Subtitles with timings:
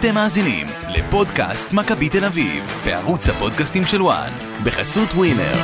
[0.00, 4.30] אתם מאזינים לפודקאסט מכבי תל אביב, בערוץ הפודקאסטים של וואן,
[4.64, 5.54] בחסות ווינר.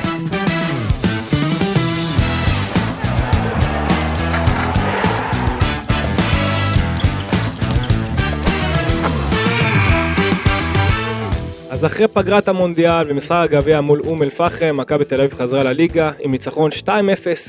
[11.70, 16.10] אז אחרי פגרת המונדיאל במשחק הגביע מול אום אל פחם, מכבי תל אביב חזרה לליגה
[16.20, 16.88] עם ניצחון 2-0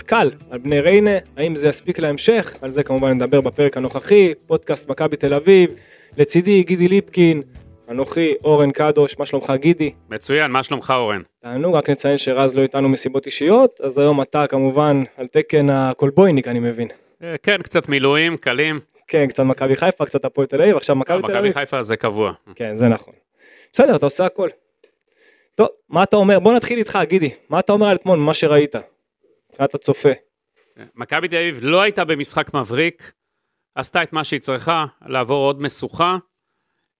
[0.05, 2.55] קל על בני ריינה, האם זה יספיק להמשך?
[2.61, 5.69] על זה כמובן נדבר בפרק הנוכחי, פודקאסט מכבי תל אביב,
[6.17, 7.41] לצידי גידי ליפקין,
[7.89, 9.91] אנוכי אורן קדוש, מה שלומך גידי?
[10.09, 11.21] מצוין, מה שלומך אורן?
[11.41, 16.47] תענוג, רק נציין שרז לא איתנו מסיבות אישיות, אז היום אתה כמובן על תקן הקולבויניק
[16.47, 16.87] אני מבין.
[17.23, 18.79] אה, כן, קצת מילואים, קלים.
[19.07, 21.53] כן, קצת מכבי חיפה, קצת הפועל תל אביב, עכשיו מכבי תל מכבי אביב.
[21.53, 22.33] חיפה זה קבוע.
[22.55, 23.13] כן, זה נכון.
[23.73, 24.49] בסדר, אתה עושה הכל.
[25.55, 26.39] טוב, מה אתה אומר?
[26.39, 27.29] בוא נתחיל איתך, גידי.
[27.49, 28.75] מה אתה אומר על אתמול, ממה שראית?
[29.49, 30.09] מבחינת הצופה.
[30.95, 33.11] מכבי תל אביב לא הייתה במשחק מבריק,
[33.75, 36.17] עשתה את מה שהיא צריכה, לעבור עוד משוכה.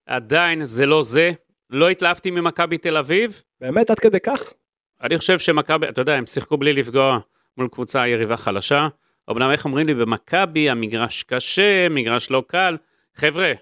[0.06, 1.32] עדיין זה לא זה.
[1.70, 3.42] לא התלהבתי ממכבי תל אביב.
[3.62, 4.54] באמת, עד כדי כך?
[5.02, 7.20] אני חושב שמכבי, אתה יודע, הם שיחקו בלי לפגוע
[7.58, 8.88] מול קבוצה יריבה חלשה.
[9.32, 12.78] אמנם איך אומרים לי, במכבי המגרש קשה, מגרש לא קל.
[13.16, 13.54] חבר'ה,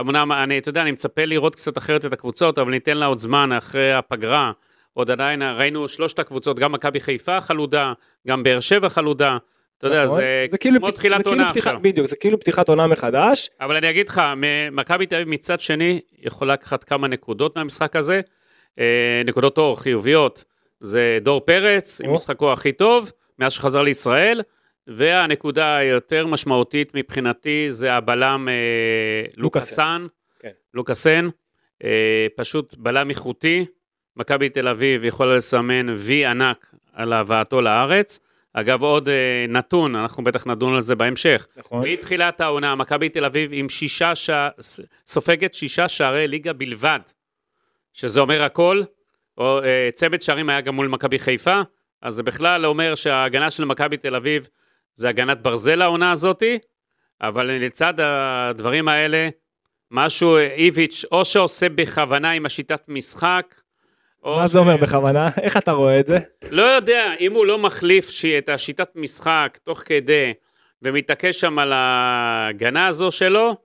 [0.00, 3.18] אמנם אני, אתה יודע, אני מצפה לראות קצת אחרת את הקבוצות, אבל ניתן לה עוד
[3.18, 4.52] זמן אחרי הפגרה.
[4.92, 7.92] עוד עדיין ראינו שלושת הקבוצות, גם מכבי חיפה חלודה,
[8.28, 9.38] גם באר שבע חלודה.
[9.80, 10.20] אתה יודע, נכון?
[10.50, 11.82] זה, כאילו כמו תחילת זה כאילו עונה פתיחה- עכשיו.
[11.82, 13.50] בדיוק, זה כאילו פתיחת עונה מחדש.
[13.60, 14.22] אבל אני אגיד לך,
[14.72, 18.20] מכבי תל אביב מצד שני יכולה לקחת כמה נקודות מהמשחק הזה.
[18.78, 18.84] אה,
[19.24, 20.44] נקודות אור חיוביות
[20.80, 22.12] זה דור פרץ, עם.
[22.12, 24.42] משחקו הכי טוב, מאז שחזר לישראל.
[24.86, 28.54] והנקודה היותר משמעותית מבחינתי זה הבלם אה,
[29.36, 30.06] לוקאסן,
[30.40, 30.48] כן.
[30.74, 31.28] לוקאסן,
[31.84, 33.64] אה, פשוט בלם איכותי.
[34.16, 38.18] מכבי תל אביב יכולה לסמן וי ענק על הבאתו לארץ.
[38.52, 41.46] אגב, עוד אה, נתון, אנחנו בטח נדון על זה בהמשך.
[41.56, 41.82] נכון.
[41.88, 44.48] מתחילת העונה, מכבי תל אביב עם שישה שע...
[45.06, 47.00] סופגת שישה שערי ליגה בלבד,
[47.94, 48.82] שזה אומר הכל.
[49.38, 51.60] או, אה, צמד שערים היה גם מול מכבי חיפה,
[52.02, 54.48] אז זה בכלל אומר שההגנה של מכבי תל אביב
[54.94, 56.58] זה הגנת ברזל העונה הזאתי,
[57.20, 59.28] אבל לצד הדברים האלה,
[59.90, 63.54] משהו אה, איביץ' או שעושה בכוונה עם השיטת משחק,
[64.24, 65.28] מה זה אומר בכוונה?
[65.42, 66.18] איך אתה רואה את זה?
[66.50, 70.32] לא יודע, אם הוא לא מחליף את השיטת משחק תוך כדי,
[70.82, 73.56] ומתעקש שם על ההגנה הזו שלו,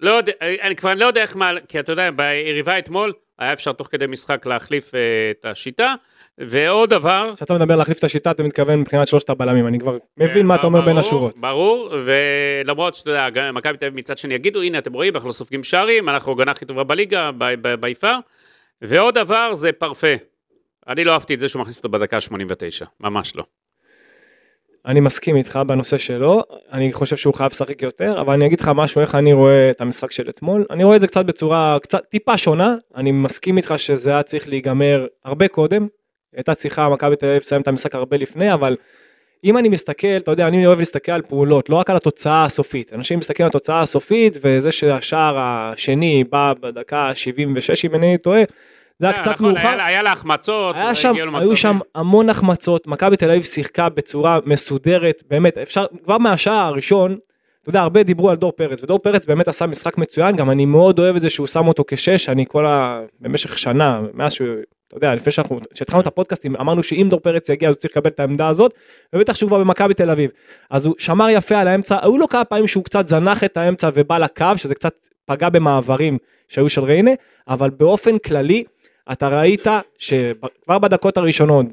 [0.00, 3.72] לא יודע, אני כבר לא יודע איך מה, כי אתה יודע, ביריבה אתמול, היה אפשר
[3.72, 5.94] תוך כדי משחק להחליף אה, את השיטה,
[6.38, 10.46] ועוד דבר, כשאתה מדבר להחליף את השיטה, אתה מתכוון מבחינת שלושת הבלמים, אני כבר מבין
[10.46, 11.38] מה אתה אומר בין השורות.
[11.38, 15.32] ברור, ולמרות שאתה יודע, מכבי תל אביב מצד שני יגידו, הנה אתם רואים, אנחנו לא
[15.32, 17.30] סופגים שערים, אנחנו הגנה הכי טובה בליגה,
[17.80, 18.16] ביפר,
[18.88, 20.14] ועוד דבר זה פרפה.
[20.88, 23.44] אני לא אהבתי את זה שהוא מכניס אותו בדקה ה-89, ממש לא.
[24.86, 28.70] אני מסכים איתך בנושא שלו, אני חושב שהוא חייב לשחק יותר, אבל אני אגיד לך
[28.74, 30.64] משהו, איך אני רואה את המשחק של אתמול.
[30.70, 34.48] אני רואה את זה קצת בצורה קצת טיפה שונה, אני מסכים איתך שזה היה צריך
[34.48, 35.86] להיגמר הרבה קודם.
[36.36, 38.76] הייתה צריכה מכבי תל אביב לסיים את המשחק הרבה לפני, אבל
[39.44, 42.92] אם אני מסתכל, אתה יודע, אני אוהב להסתכל על פעולות, לא רק על התוצאה הסופית.
[42.92, 48.42] אנשים מסתכלים על התוצאה הסופית, וזה שהשער השני בא בדקה ה-76, אם אינני טועה,
[48.98, 49.82] זה היה קצת נכון, מאוחר.
[49.82, 51.14] היה לה- החמצות, היה שם.
[51.34, 57.16] היו שם המון החמצות, מכבי תל אביב שיחקה בצורה מסודרת, באמת, אפשר, כבר מהשער הראשון,
[57.62, 60.66] אתה יודע, הרבה דיברו על דור פרץ, ודור פרץ באמת עשה משחק מצוין, גם אני
[60.66, 63.00] מאוד אוהב את זה שהוא שם אותו כשש, אני כל ה...
[63.20, 64.48] במשך שנה, מאז שהוא,
[64.88, 68.10] אתה יודע, לפני שאנחנו, כשהתחלנו את הפודקאסטים, אמרנו שאם דור פרץ יגיע, הוא צריך לקבל
[68.10, 68.74] את העמדה הזאת,
[69.14, 70.30] ובטח שהוא כבר במכבי תל אביב.
[70.70, 73.90] אז הוא שמר יפה על האמצע, היו לו כמה פעמים שהוא קצת זנח את האמצע
[73.94, 74.94] ובא לקו, שזה קצת
[75.26, 76.18] פגע במעברים
[76.48, 77.10] שהיו של ריינה,
[77.48, 78.64] אבל באופן כללי,
[79.12, 79.66] אתה ראית
[79.98, 81.66] שכבר בדקות הראשונות,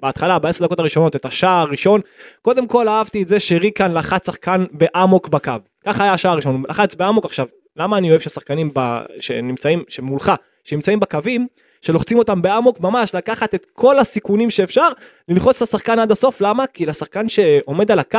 [0.00, 2.00] בהתחלה, בעשר דקות הראשונות, את השער הראשון,
[2.42, 5.52] קודם כל אהבתי את זה שריקן לחץ שחקן באמוק בקו.
[5.84, 7.46] ככה היה השער הראשון, לחץ באמוק עכשיו.
[7.76, 9.00] למה אני אוהב ששחקנים ב...
[9.20, 10.32] שנמצאים, שמולך,
[10.64, 11.46] שנמצאים בקווים,
[11.80, 14.88] שלוחצים אותם באמוק, ממש לקחת את כל הסיכונים שאפשר,
[15.28, 16.66] ללחוץ את השחקן עד הסוף, למה?
[16.66, 18.18] כי לשחקן שעומד על הקו,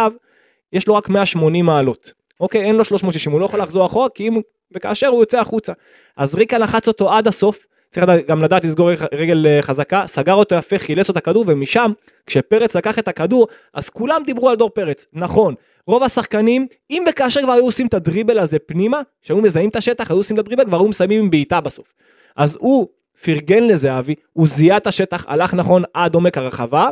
[0.73, 2.13] יש לו רק 180 מעלות.
[2.39, 4.41] אוקיי, אין לו 360, הוא לא יכול לחזור אחורה, כי אם
[4.75, 5.73] וכאשר הוא יוצא החוצה.
[6.17, 10.55] אז ריקה לחץ אותו עד הסוף, צריך גם לדעת לסגור רגל אה, חזקה, סגר אותו
[10.55, 11.91] יפה, חילץ את הכדור, ומשם,
[12.25, 15.05] כשפרץ לקח את הכדור, אז כולם דיברו על דור פרץ.
[15.13, 15.55] נכון,
[15.87, 20.11] רוב השחקנים, אם וכאשר כבר היו עושים את הדריבל הזה פנימה, שהיו מזהים את השטח,
[20.11, 21.93] היו עושים את הדריבל, כבר היו מסיימים עם בעיטה בסוף.
[22.35, 22.87] אז הוא
[23.23, 26.89] פרגן לזהבי, הוא זיהה את השטח, הלך נכון עד עומק הרחבה,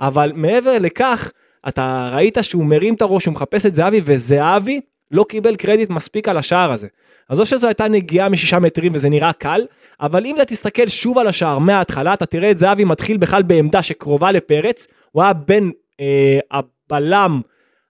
[0.00, 1.32] אבל מעבר לכך,
[1.68, 4.80] אתה ראית שהוא מרים את הראש, הוא מחפש את זהבי, וזהבי
[5.10, 6.86] לא קיבל קרדיט מספיק על השער הזה.
[7.28, 9.66] אז או שזו הייתה נגיעה משישה מטרים וזה נראה קל,
[10.00, 13.82] אבל אם אתה תסתכל שוב על השער מההתחלה, אתה תראה את זהבי מתחיל בכלל בעמדה
[13.82, 17.40] שקרובה לפרץ, הוא היה בין אה, הבלם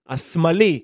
[0.08, 0.80] השמאלי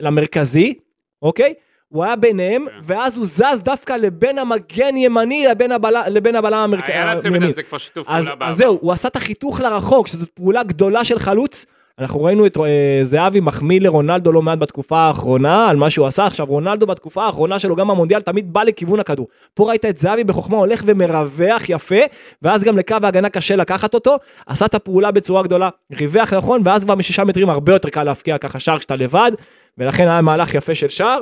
[0.00, 0.74] למרכזי,
[1.22, 1.54] אוקיי?
[1.88, 2.78] הוא היה ביניהם, כן.
[2.82, 6.92] ואז הוא זז דווקא לבין המגן ימני לבין הבלם, לבין הבלם המרכזי.
[6.92, 8.46] היה לצמד הזה כבר שיתוף פעולה בעבר.
[8.46, 11.66] אז זהו, הוא עשה את החיתוך לרחוק, שזו פעולה גדולה של חלוץ.
[12.02, 16.26] אנחנו ראינו את אה, זהבי מחמיא לרונלדו לא מעט בתקופה האחרונה על מה שהוא עשה.
[16.26, 19.28] עכשיו רונלדו בתקופה האחרונה שלו גם במונדיאל תמיד בא לכיוון הכדור.
[19.54, 21.96] פה ראית את זהבי בחוכמה הולך ומרווח יפה,
[22.42, 24.16] ואז גם לקו ההגנה קשה לקחת אותו.
[24.46, 28.38] עשה את הפעולה בצורה גדולה, ריווח נכון, ואז כבר משישה מטרים הרבה יותר קל להפקיע
[28.38, 29.32] ככה שער כשאתה לבד,
[29.78, 31.20] ולכן היה מהלך יפה של שער.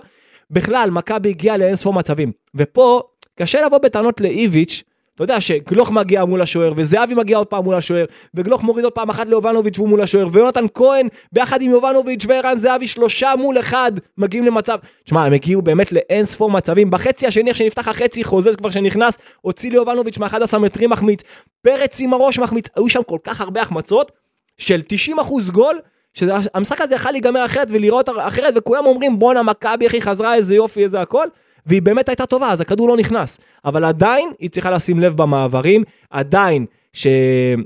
[0.51, 2.33] בכלל, מכבי הגיעה לאינספור מצבים.
[2.55, 3.03] ופה,
[3.39, 4.83] קשה לבוא בטענות לאיביץ',
[5.21, 8.93] אתה יודע שגלוך מגיע מול השוער, וזהבי מגיע עוד פעם מול השוער, וגלוך מוריד עוד
[8.93, 13.59] פעם אחת ליובנוביץ' והוא מול השוער, ויונתן כהן ביחד עם יובנוביץ' וערן זהבי שלושה מול
[13.59, 14.79] אחד מגיעים למצב.
[15.05, 16.91] תשמע, הם הגיעו באמת לאין ספור מצבים.
[16.91, 21.21] בחצי השני, איך שנפתח החצי, חוזז כבר שנכנס, הוציא ליובנוביץ' מ-11 מטרים מחמיץ,
[21.63, 24.13] פרץ עם הראש מחמיץ, היו שם כל כך הרבה החמצות
[24.59, 24.81] של
[25.19, 25.81] 90% גול.
[26.15, 30.85] שהמשחק הזה יכל להיגמר אחרת ולראות אחרת וכולם אומרים בואנה מכבי היא חזרה איזה יופי
[30.85, 31.27] איזה הכל
[31.67, 33.41] והיא באמת הייתה טובה, אז הכדור לא נכנס.
[33.65, 37.57] אבל עדיין היא צריכה לשים לב במעברים, עדיין שהיה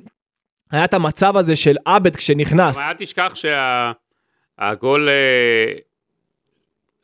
[0.85, 2.77] את המצב הזה של עבד כשנכנס.
[2.77, 3.35] אבל אל תשכח
[4.61, 5.09] שהגול,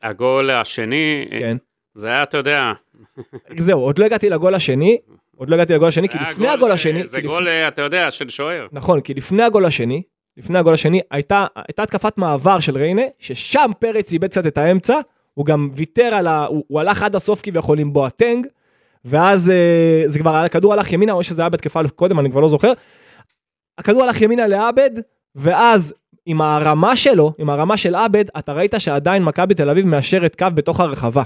[0.02, 1.56] הגול השני, כן.
[1.94, 2.72] זה היה, אתה יודע,
[3.58, 4.98] זהו, עוד לא הגעתי לגול השני,
[5.36, 7.68] עוד לא הגעתי לגול השני, כי לפני גול הגול ש- השני, זה גול, לפני- אה,
[7.68, 8.66] אתה יודע, של שוער.
[8.72, 10.02] נכון, כי לפני הגול השני,
[10.36, 15.00] לפני הגול השני, הייתה, הייתה התקפת מעבר של ריינה, ששם פרץ איבד קצת את האמצע,
[15.40, 16.44] הוא גם ויתר על ה...
[16.44, 18.46] הוא, הוא הלך עד הסוף כביכול עם בואטנג,
[19.04, 22.48] ואז אה, זה כבר, הכדור הלך ימינה, או שזה היה בתקפה קודם, אני כבר לא
[22.48, 22.72] זוכר.
[23.78, 24.90] הכדור הלך ימינה לעבד,
[25.34, 25.94] ואז
[26.26, 30.46] עם הרמה שלו, עם הרמה של עבד, אתה ראית שעדיין מכבי תל אביב מאשרת קו
[30.54, 31.22] בתוך הרחבה.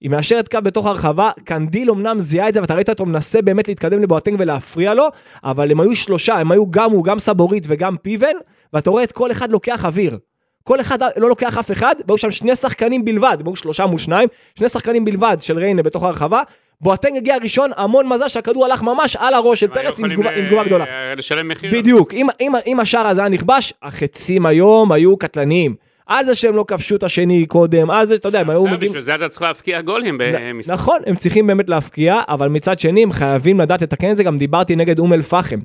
[0.00, 3.68] היא מאשרת קו בתוך הרחבה, קנדיל אמנם זיהה את זה, ואתה ראית אותו מנסה באמת
[3.68, 5.08] להתקדם לבואטנג ולהפריע לו,
[5.44, 8.36] אבל הם היו שלושה, הם היו גם הוא, גם סבורית וגם פיבן,
[8.72, 10.18] ואתה רואה את כל אחד לוקח אוויר.
[10.64, 13.98] כל אחד לא לוקח אף אחד, והיו שם שני שחקנים בלבד, הם היו שלושה מול
[13.98, 14.28] שניים,
[14.58, 16.42] שני שחקנים בלבד של ריינה בתוך הרחבה,
[16.80, 20.42] בואטנג הגיע ראשון, המון מזל שהכדור הלך ממש על הראש של פרץ עם תגובה- עם
[20.42, 20.84] אה, תגובה גדולה.
[20.84, 21.70] אה, לשלם מחיר.
[21.72, 25.74] בדיוק, אם, אם, אם השער הזה היה נכבש, החצים היום היו קטלניים.
[26.06, 28.80] על זה שהם לא כבשו את השני קודם, על זה שאתה יודע, הם היו מגיעים...
[28.80, 30.72] בשביל זה אתה צריך להבקיע גולים במשחק.
[30.74, 34.38] נכון, הם צריכים באמת להפקיע, אבל מצד שני הם חייבים לדעת לתקן את זה, גם
[34.38, 35.58] דיברתי נגד אום אל פחם.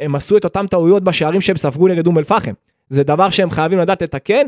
[0.00, 2.52] הם עשו את אותם טעויות בשערים שהם ספגו נגד אום אל פחם.
[2.90, 4.46] זה דבר שהם חייבים לדעת לתקן.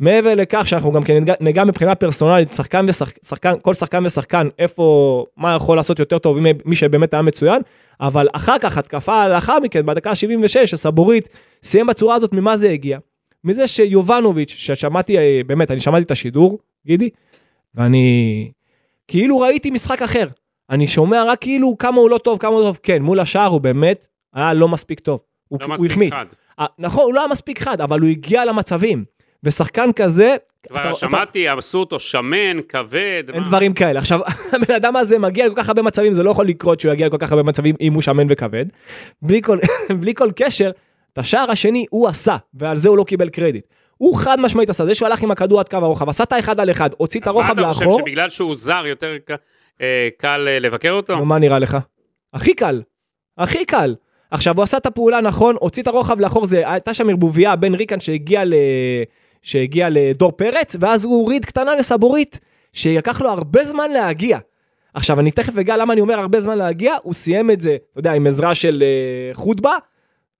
[0.00, 5.54] מעבר לכך שאנחנו גם כן ניגע- מבחינה פרסונלית, שחקן ושחקן, כל שחקן ושחקן, איפה, מה
[5.54, 7.62] יכול לעשות יותר טוב מי- מי שבאמת היה מצוין,
[8.00, 11.28] אבל אחר כך, התקפה לאחר מכן, בדקה ה-76, הסבורית
[11.62, 12.98] סיים בצורה הזאת, ממה זה הגיע?
[13.44, 17.10] מזה שיובנוביץ', ששמעתי, אה, באמת, אני שמעתי את השידור, גידי,
[17.74, 18.50] ואני
[19.08, 20.26] כאילו ראיתי משחק אחר.
[20.70, 22.78] אני שומע רק כאילו כמה הוא לא טוב, כמה הוא לא טוב.
[22.82, 25.20] כן, מול השער הוא באמת היה לא מספיק טוב.
[25.48, 26.12] הוא, לא הוא מספיק החמיץ.
[26.12, 26.26] חד.
[26.60, 29.04] אה, נכון, הוא לא היה מספיק חד, אבל הוא הגיע למצבים.
[29.44, 30.36] ושחקן כזה,
[30.68, 33.22] כבר אתה- שמעתי, עשו אותו שמן, כבד.
[33.32, 33.48] אין מה?
[33.48, 33.98] דברים כאלה.
[33.98, 34.20] עכשיו,
[34.62, 37.16] הבן אדם הזה מגיע לכל כך הרבה מצבים, זה לא יכול לקרות שהוא יגיע לכל
[37.18, 38.64] כך הרבה מצבים אם הוא שמן וכבד.
[39.22, 39.58] בלי כל,
[40.00, 40.70] בלי כל קשר,
[41.12, 43.64] את השער השני הוא עשה, ועל זה הוא לא קיבל קרדיט.
[43.96, 46.60] הוא חד משמעית עשה, זה שהוא הלך עם הכדור עד קו הרוחב, עשה את האחד
[46.60, 47.98] על אחד, הוציא את אז מה הרוחב אתה חושב, לאחור.
[48.00, 49.30] שבגלל שהוא זר יותר ק-
[49.80, 51.16] אה, קל אה, לבקר אותו?
[51.16, 51.76] נו, מה נראה לך?
[52.34, 52.82] הכי קל,
[53.38, 53.94] הכי קל.
[54.30, 57.74] עכשיו הוא עשה את הפעולה נכון, הוציא את הרוחב לאחור, זה הייתה שם ערבוביה בין
[57.74, 58.54] ריקן שהגיע ל...
[59.42, 62.40] שהגיע לדור פרץ, ואז הוא הוריד קטנה לסבורית,
[62.72, 64.38] שלקח לו הרבה זמן להגיע.
[64.94, 68.00] עכשיו אני תכף אגע למה אני אומר הרבה זמן להגיע, הוא סיים את זה, אתה
[68.00, 69.76] יודע, עם עזרה של uh, חוטבה,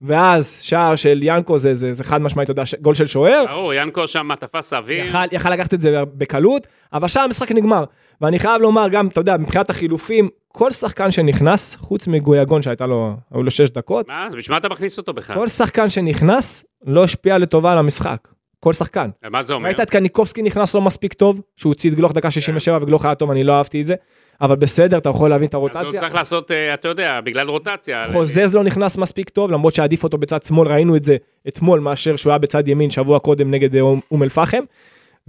[0.01, 3.45] ואז שער של ינקו זה, זה, זה חד משמעית, אתה יודע, גול של שוער.
[3.47, 5.05] ברור, ינקו שם תפס אוויר.
[5.05, 7.83] יכל, יכל לקחת את זה בקלות, אבל שם המשחק נגמר.
[8.21, 13.13] ואני חייב לומר גם, אתה יודע, מבחינת החילופים, כל שחקן שנכנס, חוץ מגויגון שהייתה לו,
[13.31, 15.35] היו לו שש דקות, מה, אז בשביל מה אתה מכניס אותו בכלל?
[15.35, 18.27] כל שחקן שנכנס לא השפיע לטובה על המשחק.
[18.59, 19.09] כל שחקן.
[19.31, 19.67] מה זה אומר?
[19.67, 23.15] ראית את קניקובסקי נכנס לא מספיק טוב, שהוא הוציא את גלוך דקה 67 וגלוך היה
[23.15, 23.95] טוב, אני לא אהבתי את זה,
[24.41, 25.99] אבל בסדר, אתה יכול להבין את אז הוא הרוטציה.
[25.99, 28.05] צריך לעשות, אה, אתה יודע, בגלל רוטציה.
[28.11, 32.15] חוזז לא נכנס מספיק טוב, למרות שעדיף אותו בצד שמאל, ראינו את זה אתמול, מאשר
[32.15, 34.63] שהוא היה בצד ימין שבוע קודם נגד אה, אום אום אל פחם.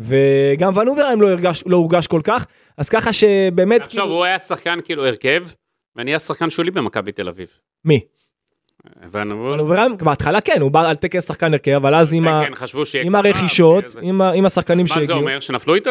[0.01, 3.83] וגם ונוברהיים לא הורגש, לא הורגש כל כך, אז ככה שבאמת...
[3.83, 5.45] עכשיו הוא היה שחקן כאילו הרכב,
[5.97, 7.49] ואני היה שחקן שולי במכבי תל אביב.
[7.85, 8.01] מי?
[9.11, 12.43] ונוברהיים, בהתחלה כן, הוא בא על טקס שחקן הרכב, אבל אז עם, ה...
[12.47, 13.85] כן, שיהיה עם הרכישות.
[14.03, 14.23] עם.
[14.23, 15.19] עם השחקנים מה זה שהגיעו.
[15.19, 15.41] אומר?
[15.41, 15.91] שנפלו איתו?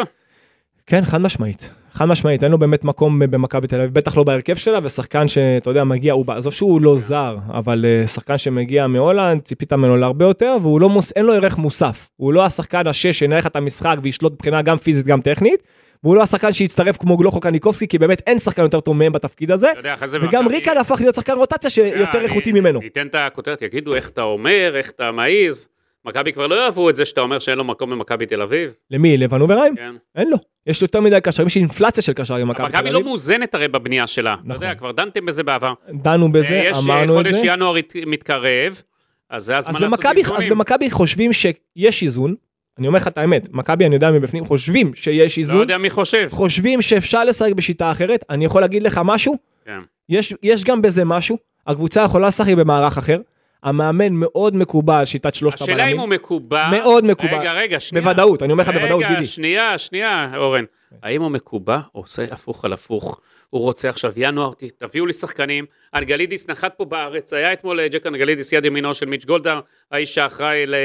[0.86, 1.70] כן, חד משמעית.
[1.94, 5.70] חד משמעית, אין לו באמת מקום במכבי תל אביב, בטח לא בהרכב שלה, ושחקן שאתה
[5.70, 10.26] יודע, מגיע, הוא, עזוב שהוא לא זר, אבל uh, שחקן שמגיע מהולנד, ציפית ממנו להרבה
[10.26, 12.10] יותר, והוא לא מוס, אין לו ערך מוסף.
[12.16, 15.64] הוא לא השחקן השש שינהל את המשחק וישלוט מבחינה גם פיזית גם טכנית,
[16.04, 19.52] והוא לא השחקן שיצטרף כמו גלוכו קניקובסקי, כי באמת אין שחקן יותר טוב מהם בתפקיד
[19.52, 20.28] הזה, יודע.
[20.30, 22.80] וגם מכבי- ריקן הפך להיות שחקן רוטציה שיותר אני- איכותי ממנו.
[22.80, 25.68] ניתן את הכותרת, יגידו איך אתה אומר, איך אתה מעז.
[26.06, 28.74] מכבי כבר לא יאהבו את זה שאתה אומר שאין לו מקום במכבי תל אביב.
[28.92, 29.18] למי?
[29.18, 29.76] לוונוברהיים?
[29.76, 29.96] כן.
[30.16, 30.38] אין לו.
[30.68, 33.08] יש יותר מדי קשרים, יש אינפלציה של קשרים במכבי תל מכבי לא אביב.
[33.08, 34.34] מאוזנת הרי בבנייה שלה.
[34.34, 34.64] אתה נכון.
[34.64, 35.74] יודע, כבר דנתם בזה בעבר.
[35.94, 37.42] דנו בזה, יש אה, אמרנו את חודש זה.
[37.44, 38.82] ינואר הת- מתקרב,
[39.30, 40.50] אז זה הזמן לעשות במכבי, אז איזונים.
[40.50, 42.36] במכבי חושבים שיש איזון,
[42.80, 45.90] אני אומר לך את האמת, מכבי אני יודע מבפנים, חושבים שיש לא איזון, יודע מי
[45.90, 46.28] חושב.
[46.32, 49.80] חושבים שאפשר לשחק בשיטה אחרת, אני יכול להגיד לך משהו, כן.
[50.10, 51.38] יש, יש גם בזה משהו,
[51.68, 53.18] הקבוצה יכולה לשחק במערך אחר,
[53.64, 56.68] המאמן מאוד מקובל שיטת שלושת השאלה אם הבלמים, הוא מקובע.
[56.72, 57.40] מאוד מקובע.
[57.40, 58.04] רגע, רגע, שנייה.
[58.04, 59.26] בוודאות, אני אומר לך בוודאות, רגע, גידי.
[59.26, 60.64] שנייה, שנייה, אורן.
[61.04, 63.22] האם הוא מקובע או עושה הפוך על הפוך?
[63.50, 65.66] הוא רוצה עכשיו ינואר, תביאו לי שחקנים.
[65.96, 69.60] אנגלידיס נחת פה בארץ, היה אתמול אה, ג'ק אנגלידיס יד ימינו של מיץ' גולדהר,
[69.92, 70.76] האיש שאחראי ל-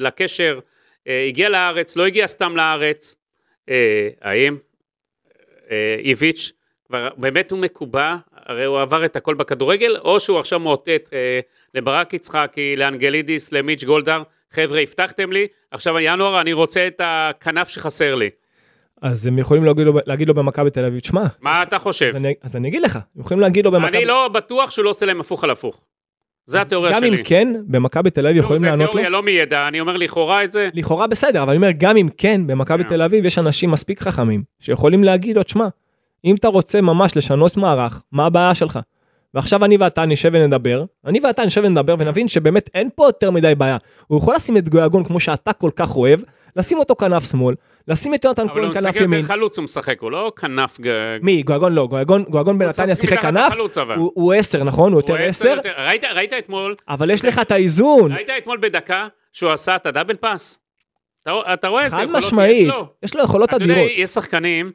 [0.00, 0.58] לקשר.
[1.08, 3.16] אה, הגיע לארץ, לא הגיע סתם לארץ.
[3.68, 4.56] אה, האם
[5.98, 6.52] איביץ'
[6.86, 11.10] כבר באמת הוא מקובע, הרי הוא עבר את הכל בכדורגל, או שהוא עכשיו מאותת
[11.74, 18.14] לברק יצחקי, לאנגלידיס, למיץ' גולדהר, חבר'ה, הבטחתם לי, עכשיו ינואר אני רוצה את הכנף שחסר
[18.14, 18.30] לי.
[19.02, 22.06] אז הם יכולים להגיד לו, להגיד לו במכבי תל אביב, שמע, מה אתה חושב?
[22.06, 24.84] אז אני, אז אני אגיד לך, הם יכולים להגיד לו במכבי, אני לא בטוח שהוא
[24.84, 25.80] לא עושה להם הפוך על הפוך.
[26.46, 27.18] זה התיאוריה גם שלי.
[27.18, 30.44] אם כן, במכבי תל אביב יכולים זה לענות לו, תיאוריה לא מידע, אני אומר לכאורה
[30.44, 30.68] את זה.
[30.74, 32.88] לכאורה בסדר, אבל אני אומר, גם אם כן, במכבי כן.
[32.88, 35.68] תל אביב יש אנשים מספיק חכמים, שיכולים להגיד לו, תשמע,
[36.24, 38.78] אם אתה רוצה ממש לשנות מערך, מה הבעיה שלך?
[39.34, 43.54] ועכשיו אני ואתה נשב ונדבר, אני ואתה נשב ונדבר ונבין שבאמת אין פה יותר מדי
[43.54, 43.76] בעיה.
[44.06, 46.20] הוא יכול לשים את גויגון כמו שאתה כל כך אוהב,
[46.56, 47.54] לשים אותו כנף שמאל,
[47.88, 49.22] לשים את יונתן אבל הוא כהן משחק כנף יותר ימין.
[49.22, 50.80] חלוץ, הוא משחק, הוא לא כנף...
[50.80, 51.42] ג- מי?
[51.42, 53.54] גויגון לא, גויגון, גויגון הוא בנתניה שיחק כנף.
[53.96, 54.92] הוא- הוא עשר נכון?
[54.92, 58.58] הוא הוא יותר עשר, יותר- ראית- ראית אתמול, אבל יש לך את האיזון, ראית אתמול
[58.62, 60.58] בדקה שהוא עשה את הדאבל פאס?
[61.22, 62.86] אתה- אתה רואה איזה חד יכולות יש משמעית, לו?
[63.02, 64.72] יש לו יכולות אתה יודע, אדירות, יש שחקנים...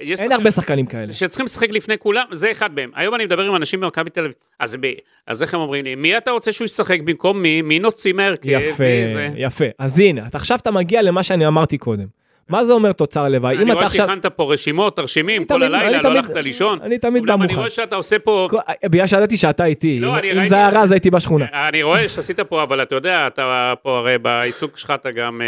[0.00, 1.06] יש אין שחקנים הרבה שחקנים כאלה.
[1.12, 2.90] שצריכים לשחק לפני כולם, זה אחד מהם.
[2.94, 4.92] היום אני מדבר עם אנשים במכבי תל אביב, אז ב-
[5.26, 7.62] אז איך הם אומרים לי, מי אתה רוצה שהוא ישחק במקום מי?
[7.62, 8.48] מי נוציא מהרכב?
[8.48, 9.28] יפה, זה?
[9.36, 9.64] יפה.
[9.78, 12.18] אז הנה, אתה- עכשיו אתה מגיע למה שאני אמרתי קודם.
[12.48, 13.54] מה זה אומר תוצר לוואי?
[13.54, 14.06] אם אני אתה רואה עכשיו...
[14.06, 16.78] שהכנת פה רשימות, תרשימים, אני כל הלילה, אני לא הלכת לישון.
[16.82, 17.58] אני תמיד בא אולם אני מוכן.
[17.58, 18.48] רואה שאתה עושה פה...
[18.86, 21.46] בגלל שידעתי שאתה איתי, לא, אם- אני זה היה רז הייתי בשכונה.
[21.68, 25.46] אני רואה שעשית פה, אבל אתה יודע, אתה פה הרי בעיסוק שלך אתה גם אה,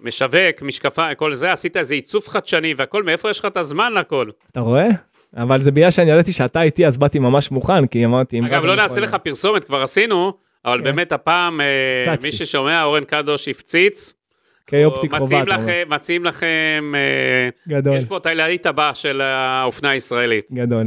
[0.00, 4.30] משווק, משקפיים, כל זה, עשית איזה עיצוב חדשני והכל, מאיפה יש לך את הזמן לכל?
[4.52, 4.86] אתה רואה?
[5.36, 8.40] אבל זה בגלל שאני ידעתי שאתה איתי, אז באתי ממש מוכן, כי אמרתי...
[8.40, 10.32] אגב, לא נעשה לך פרסומת, כבר עשינו,
[10.64, 10.84] אבל כן.
[10.84, 12.14] באמת הפעם, אה.
[12.22, 14.14] מי ששומע, אורן קדוש הפציץ.
[14.66, 15.42] כאופטי קרובה,
[15.88, 16.24] מציעים.
[16.24, 20.52] לכם, אה, יש פה את הילדית הבאה של האופנה הישראלית.
[20.52, 20.86] גדול.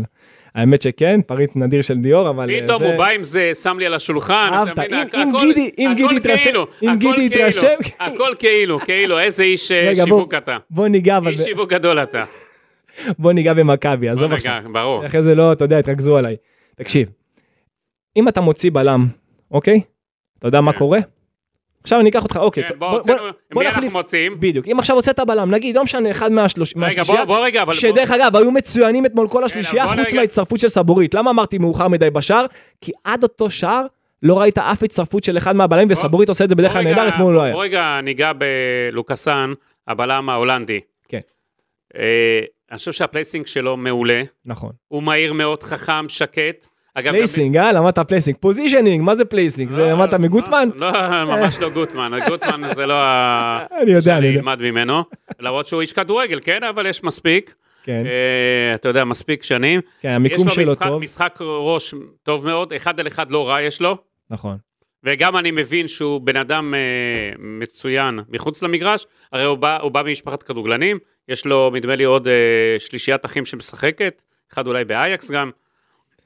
[0.55, 2.49] האמת שכן, פריט נדיר של דיור, אבל...
[2.49, 4.49] אה, פתאום זה- הוא בא עם זה, שם לי על השולחן.
[4.63, 4.93] אתה מבין?
[5.13, 9.71] אם- גידי- אם גידי יתרשם- כאילו, אם גידי כאילו, יתרשם- הכל כאילו, כאילו, איזה איש
[9.71, 10.57] אה, שיווק אתה.
[10.69, 12.23] בוא ניגע, איש שיווק גדול אתה.
[13.19, 14.61] בוא ניגע במכבי, עזוב עכשיו.
[14.73, 15.05] ברור.
[15.05, 16.35] אחרי זה לא, אתה יודע, התרכזו עליי.
[16.75, 17.09] תקשיב,
[18.17, 19.05] אם אתה מוציא בלם,
[19.51, 19.81] אוקיי?
[20.39, 20.77] אתה יודע מה כן.
[20.77, 20.99] קורה?
[21.83, 23.93] עכשיו אני אקח אותך, אוקיי, כן, בוא, בוא- הוצאנו, בוא- בוא מי אנחנו נחליף.
[23.93, 24.39] מוציאים?
[24.39, 27.73] בדיוק, אם עכשיו הוצאת בלם, נגיד, לא משנה, אחד מהשלוש- רגע, בוא, בוא רגע, אבל...
[27.73, 30.13] בוא- שדרך אגב, היו מצוינים אתמול כל השלישייה, בוא חוץ.
[30.13, 31.13] מההצטרפות של סבורית.
[31.13, 32.45] למה אמרתי מאוחר מדי בשער?
[32.81, 33.85] כי עד אותו שער,
[34.23, 36.89] לא ראית אף הצטרפות של אחד מהבלמים, בוא- וסבורית עושה את זה בדרך כלל בוא
[36.91, 37.53] נהדר, אתמול לא היה.
[37.53, 38.31] בוא רגע ניגע
[38.91, 39.53] בלוקאסן,
[39.87, 40.79] הבלם ההולנדי.
[41.09, 41.19] כן.
[41.97, 42.39] אה,
[42.71, 44.71] אני חושב שה placing שלו מעולה, נכון.
[44.87, 46.67] הוא מהיר מאוד, חכם, שקט.
[46.95, 47.71] אגב, placing, אה?
[47.71, 48.37] למדת placing.
[48.39, 49.71] positioning, מה זה placing?
[49.71, 50.69] זה לא, למדת מגוטמן?
[50.75, 50.91] לא,
[51.25, 53.59] ממש לא גוטמן, גוטמן זה לא ה...
[53.81, 54.39] אני יודע, אני שאני יודע.
[54.39, 55.03] אלמד ממנו,
[55.39, 57.53] למרות שהוא איש כדורגל, כן, אבל יש מספיק,
[57.83, 59.81] כן, אה, אתה יודע, מספיק שנים.
[60.01, 61.01] כן, יש המיקום לו שלו טוב.
[61.01, 61.93] משחק ראש
[62.23, 63.97] טוב מאוד, אחד על אחד לא רע יש לו,
[64.29, 64.57] נכון.
[65.03, 66.79] וגם אני מבין שהוא בן אדם אה,
[67.39, 72.27] מצוין מחוץ למגרש, הרי הוא בא, הוא בא ממשפחת כדורגלנים, יש לו נדמה לי עוד
[72.27, 72.33] אה,
[72.79, 75.51] שלישיית אחים שמשחקת, אחד אולי באייקס גם.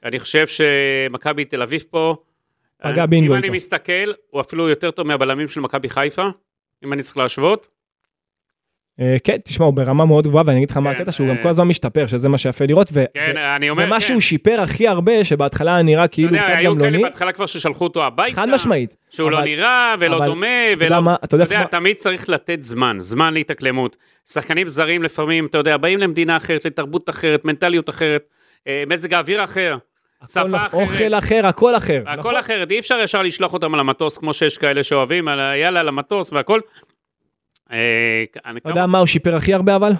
[0.04, 2.16] אני חושב שמכבי תל אביב פה,
[2.82, 3.54] פגע בינגו אם אני איתו.
[3.56, 3.92] מסתכל,
[4.30, 6.22] הוא אפילו יותר טוב מהבלמים של מכבי חיפה,
[6.84, 7.68] אם אני צריך להשוות.
[9.00, 11.36] אה, כן, תשמע, הוא ברמה מאוד גבוהה, ואני אגיד לך מה כן, הקטע, שהוא גם
[11.36, 14.00] אה, כל הזמן משתפר, שזה מה שיפה לראות, ו- כן, אני אומר, ומה כן.
[14.00, 17.46] שהוא שיפר הכי הרבה, שבהתחלה נראה אתה כאילו יודע, קצת היו כאלה גמלוני, בהתחלה כבר
[17.46, 18.96] ששלחו אותו הביתה, חד משמעית.
[19.10, 21.02] שהוא לא אבל- נראה ולא אבל- דומה, אתה יודע ולא...
[21.02, 23.96] מה, אתה יודע אתה יודע, מה- תמיד צריך לתת זמן, זמן להתאקלמות.
[24.26, 28.24] שחקנים זרים לפעמים, אתה יודע, באים למדינה אחרת, לתרבות אחרת, מנטליות אחרת,
[28.68, 29.76] אה, מזג האוויר אחר,
[30.26, 30.74] שפה אחרת.
[30.74, 32.00] אוכל אחר, הכל אחר.
[32.02, 32.18] נכון?
[32.18, 35.88] הכל אחרת, אי אפשר ישר לשלוח אותם על המטוס, כמו שיש כאלה שאוהבים, יאללה, על
[35.88, 36.60] המטוס והכל.
[37.72, 38.24] אה,
[38.56, 39.92] אתה יודע מה הוא שיפר הכי הרבה אבל?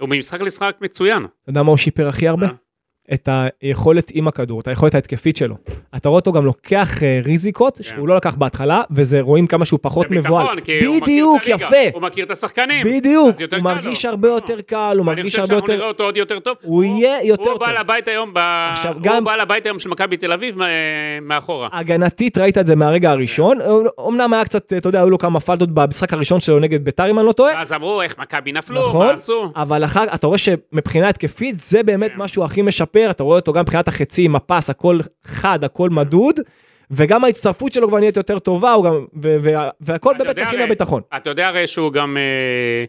[0.00, 1.24] הוא ממשחק למשחק מצוין.
[1.42, 2.46] אתה יודע מה הוא שיפר הכי הרבה?
[3.14, 3.28] את
[3.62, 5.54] היכולת עם הכדור, את היכולת ההתקפית שלו.
[5.96, 9.78] אתה רואה אותו גם לוקח אה, ריזיקות שהוא לא לקח בהתחלה, וזה רואים כמה שהוא
[9.82, 10.14] פחות כן.
[10.14, 10.46] מבוהל.
[10.86, 11.76] הוא בדיוק, הליגה, יפה.
[11.94, 12.86] הוא מכיר את השחקנים.
[12.86, 14.10] בדיוק, יותר הוא מרגיש לו.
[14.10, 15.88] הרבה יותר קל, הוא מרגיש חושב הרבה שאנחנו נראה יותר...
[15.88, 16.54] אותו עוד יותר טוב.
[16.62, 17.60] הוא יהיה יותר הוא טוב.
[17.60, 18.38] בעל הבית היום, ב-
[18.72, 20.66] עכשיו, הוא גם- בעל הבית היום של מכבי תל אביב אה,
[21.22, 21.68] מאחורה.
[21.72, 23.58] הגנתית ראית את זה מהרגע הראשון,
[24.08, 27.18] אמנם היה קצת, אתה יודע, היו לו כמה פלטות במשחק הראשון שלו נגד ביתר אם
[27.18, 29.52] אני לא טועה, אז אמרו איך מכבי נפלו, נכון, מה עשו.
[29.56, 32.18] אבל אחר אתה רואה שמבחינה התקפית זה באמת כן.
[32.22, 36.40] משהו הכי משפר, אתה רואה אותו גם מבחינת החצים, הפס, הכל חד, הכל מדוד,
[36.90, 39.06] וגם ההצטרפות שלו כבר נהיית יותר טובה, הוא גם,
[39.80, 41.02] והכל באמת הכי מהביטחון.
[41.16, 42.84] אתה יודע הרי שהוא גם, אה,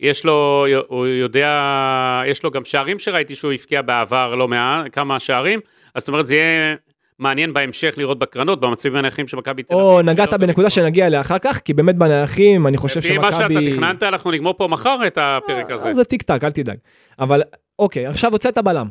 [0.00, 5.20] יש לו, הוא יודע, יש לו גם שערים שראיתי שהוא הבקיע בעבר לא מעט, כמה
[5.20, 5.60] שערים,
[5.94, 6.74] אז זאת אומרת זה יהיה
[7.18, 9.86] מעניין בהמשך לראות בקרנות, במצבים הנייחים של מכבי תל אביב.
[9.86, 10.70] או נגעת לראות בנקודה.
[10.70, 13.72] שנגיע אליה אחר כך, כי באמת בנייחים, אני חושב לפי מה שאתה שמכבי...
[13.72, 15.88] תכננת, אנחנו נגמור פה מחר את הפרק הזה.
[15.88, 16.76] אה, זה טיק טק, אל תדאג.
[17.18, 17.42] אבל
[17.78, 18.88] אוקיי, עכשיו הוצאת בלם.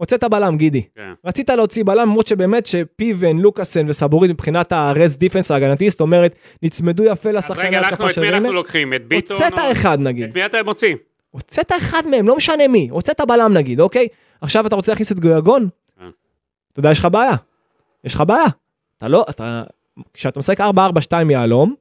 [0.00, 0.82] הוצאת בלם, גידי.
[0.94, 1.12] כן.
[1.24, 7.04] רצית להוציא בלם, למרות שבאמת שפיבן, לוקאסן וסבורית מבחינת הרס דיפנס ההגנתי, זאת אומרת, נצמדו
[7.04, 8.52] יפה לשחקני רגע, אנחנו, ההתקפה את של מי אנחנו.
[8.52, 8.94] לוקחים?
[8.94, 9.36] את ביטון?
[9.36, 10.34] הוצאת או- אחד את נגיד.
[10.34, 10.94] מי אתה מוציא?
[11.30, 12.88] הוצאת אחד מהם, לא משנה מי.
[12.90, 14.08] הוצאת בלם נגיד, אוקיי?
[14.40, 15.68] עכשיו אתה רוצה להכניס את גויגון?
[16.00, 16.08] אה.
[16.72, 17.36] אתה יודע, יש לך בעיה.
[18.04, 18.46] יש לך בעיה.
[18.98, 19.62] אתה לא, אתה...
[20.14, 20.64] כשאתה משחק 4-4-2
[21.30, 21.74] יהלום,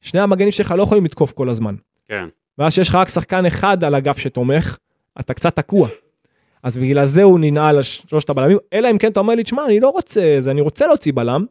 [0.00, 1.74] שני המגנים שלך לא יכולים לתקוף כל הזמן.
[2.08, 2.24] כן.
[2.58, 4.78] ואז שיש לך רק שחקן אחד על אגף שתומך,
[5.20, 5.88] אתה קצת תקוע.
[6.62, 9.64] אז בגלל זה הוא ננעל על שלושת הבלמים, אלא אם כן אתה אומר לי, תשמע,
[9.64, 11.44] אני לא רוצה, זה, אני רוצה להוציא בלם,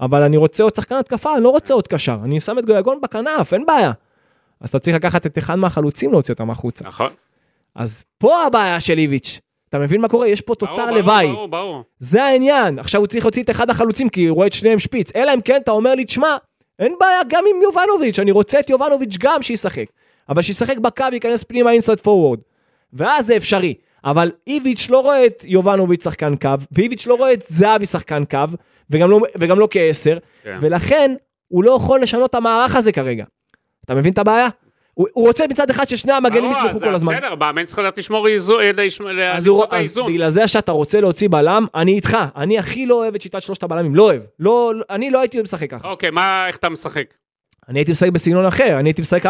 [0.00, 3.00] אבל אני רוצה עוד שחקן התקפה, אני לא רוצה עוד קשר, אני שם את גויגון
[3.00, 3.92] בכנף, אין בעיה.
[4.60, 6.84] אז אתה צריך לקחת את אחד מהחלוצים להוציא אותם החוצה.
[6.84, 7.10] נכון.
[7.74, 9.40] אז פה הבעיה של איביץ'.
[9.68, 10.28] אתה מבין מה קורה?
[10.28, 11.26] יש פה תוצר ברור, לוואי.
[11.26, 11.82] ברור, ברור, ברור.
[11.98, 12.78] זה העניין.
[12.78, 15.12] עכשיו הוא צריך להוציא את אחד החלוצים כי הוא רואה את שניהם שפיץ.
[15.16, 16.36] אלא אם כן אתה אומר לי, תשמע,
[16.78, 19.84] אין בעיה גם עם יובנוביץ', אני רוצה את יובנוביץ' גם שישחק.
[20.28, 22.38] אבל שישחק בקו, ייכנס פנימה אינסייד פורוורד.
[22.92, 23.74] ואז זה אפשרי.
[24.04, 28.38] אבל איביץ' לא רואה את יובנוביץ' שחקן קו, ואיביץ' לא רואה את זהבי שחקן קו,
[28.90, 30.58] וגם לא, וגם לא כעשר, כן.
[30.62, 31.14] ולכן
[31.48, 33.24] הוא לא יכול לשנות את המערך הזה כרגע.
[33.84, 34.48] אתה מבין את הבעיה?
[34.94, 37.12] הוא, הוא רוצה מצד אחד ששני המגנים יתמכו אז כל הזמן.
[37.12, 38.70] בסדר, מאמן צריך לדעת לשמור איזון, אה,
[39.36, 40.12] אז, למצוא את האיזון.
[40.12, 42.16] בגלל זה שאתה רוצה להוציא בלם, אני איתך.
[42.36, 44.22] אני הכי לא אוהב את שיטת שלושת הבלמים, לא אוהב.
[44.38, 45.88] לא, לא- אני לא הייתי משחק ככה.
[45.88, 47.04] אוקיי, מה, איך אתה משחק?
[47.68, 49.28] אני הייתי משחק בסגנון אחר, אני הייתי משחק 4-3-3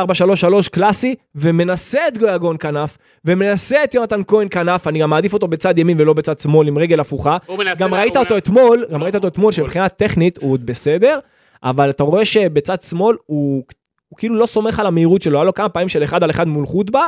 [0.73, 5.79] קלאסי, ומנסה את גויגון כנף, ומנסה את יונתן כהן כנף, אני גם מעדיף אותו בצד
[5.79, 7.37] ימין ולא בצד שמאל עם רגל הפוכה.
[7.79, 11.19] גם ראית אותו אתמול, גם ראית אותו אתמול, שמבחינה טכנית הוא עוד בסדר,
[11.63, 13.63] אבל אתה רואה שבצד שמאל הוא,
[14.09, 16.49] הוא כאילו לא סומך על המהירות שלו, היה לו כמה פעמים של אחד על אחד
[16.49, 17.07] מול חוטבה,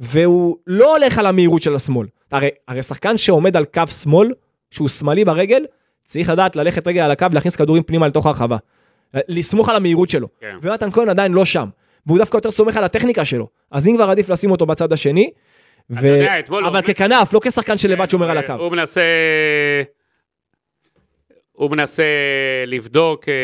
[0.00, 2.06] והוא לא הולך על המהירות של השמאל.
[2.32, 4.32] הרי, הרי שחקן שעומד על קו שמאל,
[4.70, 5.64] שהוא שמאלי ברגל,
[6.04, 8.56] צריך לדעת ללכת רגל על הקו ולהכניס כדורים פנימה לתוך הרחבה.
[9.28, 10.28] לסמוך על המהירות שלו.
[10.40, 10.56] כן.
[10.62, 11.68] ויונתן כהן עדיין לא שם.
[12.06, 13.48] והוא דווקא יותר סומך על הטכניקה שלו.
[13.70, 15.30] אז אם כבר עדיף לשים אותו בצד השני.
[15.90, 16.06] ו...
[16.06, 18.52] יודע, הוא אבל עומד- ככנף, לא כשחקן שלבד שומר על הקו.
[18.52, 19.00] הוא מנסה...
[21.52, 22.02] הוא מנסה
[22.66, 23.34] לבדוק, אה,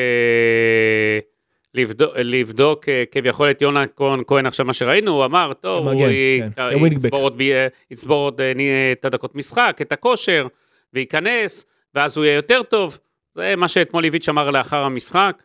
[1.75, 5.93] לבדוק, לבדוק אה, כביכול את יונה כהן, כהן עכשיו מה שראינו, הוא אמר, טוב, הוא
[5.95, 6.89] כמגן, י- כן, אה.
[6.93, 8.53] יצבור עוד, אה, יצבור עוד אה,
[8.93, 10.47] את הדקות משחק, את הכושר,
[10.93, 12.99] וייכנס, ואז הוא יהיה יותר טוב.
[13.35, 15.43] זה מה שאתמול איביץ' אמר לאחר המשחק.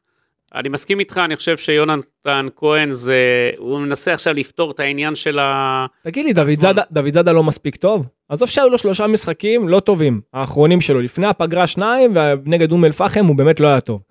[0.55, 5.39] אני מסכים איתך, אני חושב שיונתן כהן זה, הוא מנסה עכשיו לפתור את העניין של
[5.39, 5.85] ה...
[6.03, 6.61] תגיד לי, דוד.
[6.61, 8.05] זאדה, דוד זאדה לא מספיק טוב?
[8.29, 13.25] עזוב שהיו לו שלושה משחקים לא טובים, האחרונים שלו, לפני הפגרה שניים, ונגד אום אל-פחם
[13.25, 14.01] הוא באמת לא היה טוב.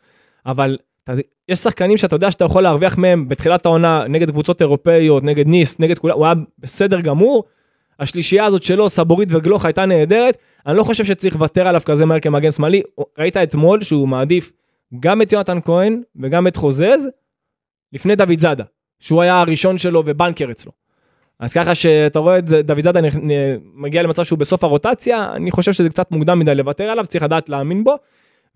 [0.46, 0.79] אבל
[1.49, 5.79] יש שחקנים שאתה יודע שאתה יכול להרוויח מהם בתחילת העונה, נגד קבוצות אירופאיות, נגד ניס,
[5.79, 7.44] נגד כולם, הוא היה בסדר גמור.
[8.01, 10.38] השלישייה הזאת שלו, סבורית וגלוך, הייתה נהדרת.
[10.66, 12.83] אני לא חושב שצריך לוותר עליו כזה מהר כמגן שמאלי.
[13.18, 14.53] ראית אתמול שהוא מעדיף
[15.01, 17.09] גם את יונתן כהן וגם את חוזז,
[17.92, 18.64] לפני דוד זאדה,
[19.01, 20.72] שהוא היה הראשון שלו ובנקר אצלו.
[21.40, 23.01] אז ככה שאתה רואה את זה, דוד זאדה
[23.75, 27.49] מגיע למצב שהוא בסוף הרוטציה, אני חושב שזה קצת מוקדם מדי לוותר עליו, צריך לדעת
[27.49, 27.94] להאמין בו.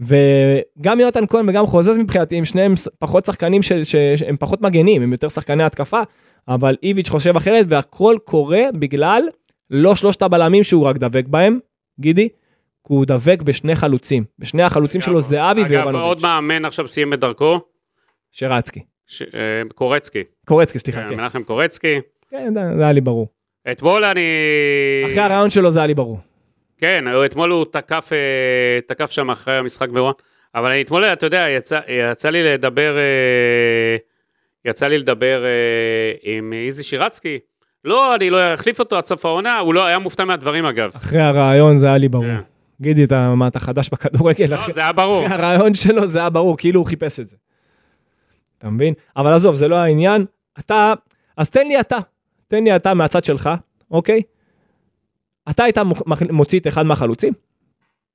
[0.01, 3.85] וגם יונתן כהן וגם חוזז מבחינתי, הם שניהם פחות שחקנים של-
[4.17, 6.01] שהם פחות מגנים, הם יותר שחקני התקפה,
[6.49, 9.23] אבל איביץ' חושב אחרת והכל קורה בגלל
[9.71, 11.59] לא שלושת הבלמים שהוא רק דבק בהם,
[12.01, 12.29] גידי,
[12.91, 14.25] הוא דבק בשני חלוצים.
[14.39, 16.23] בשני החלוצים שלו זהבי אגב, עוד ויובנוביץ'.
[16.23, 17.61] מאמן עכשיו סיים את דרכו,
[18.33, 18.81] שרצקי.
[19.07, 19.23] ש...
[19.23, 19.29] אה,
[19.75, 21.15] קורצקי, קורצקי, סליחה, כן, כן.
[21.17, 22.01] מנחם קורצקי.
[22.31, 23.29] כן, זה- היה לי ברור.
[23.73, 24.21] אתמול אני...
[25.07, 26.19] אחרי הרעיון שלו זה היה לי ברור.
[26.79, 30.13] כן, אתמול הוא תקף, אה, תקף שם אחרי המשחק ברון,
[30.55, 31.81] אבל אני אתמול, אתה יודע, יצא,
[32.13, 33.97] יצא לי לדבר, אה,
[34.65, 35.51] יצא לי לדבר אה,
[36.23, 37.39] עם איזי שירצקי.
[37.85, 40.91] לא, אני לא אחליף אותו עד סוף העונה, הוא לא היה מופתע מהדברים אגב.
[40.97, 42.25] אחרי הרעיון זה היה לי ברור.
[42.25, 42.50] כן.
[42.81, 44.47] גידי, אתה, מה, אתה חדש בכדורגל?
[44.47, 45.27] לא, אחרי זה היה ברור.
[45.27, 47.37] הרעיון שלו זה היה ברור, כאילו הוא חיפש את זה.
[48.59, 48.95] אתה מבין?
[49.17, 50.25] אבל עזוב, זה לא העניין.
[50.59, 50.93] אתה,
[51.37, 51.99] אז תן לי אתה,
[52.49, 53.51] תן לי אתה מהצד שלך,
[53.91, 54.23] אוקיי?
[55.51, 55.79] אתה היית
[56.31, 57.33] מוציא את אחד מהחלוצים?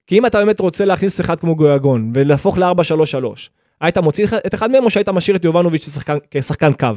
[0.07, 3.25] כי אם אתה באמת רוצה להכניס אחד כמו גויגון ולהפוך ל-4-3-3,
[3.81, 6.87] היית מוציא את אחד מהם או שהיית משאיר את יובנוביץ' כשחקן, כשחקן קו?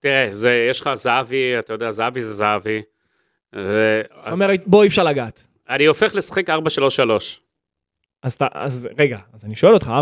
[0.00, 2.82] תראה, זה, יש לך זהבי, אתה יודע, זהבי זה זהבי.
[3.56, 5.46] ו- אז אומרת, בוא אי אפשר לגעת.
[5.70, 6.52] אני הופך לשחק 4-3-3.
[8.22, 9.92] אז, אתה, אז רגע, אז אני שואל אותך, 4-3-3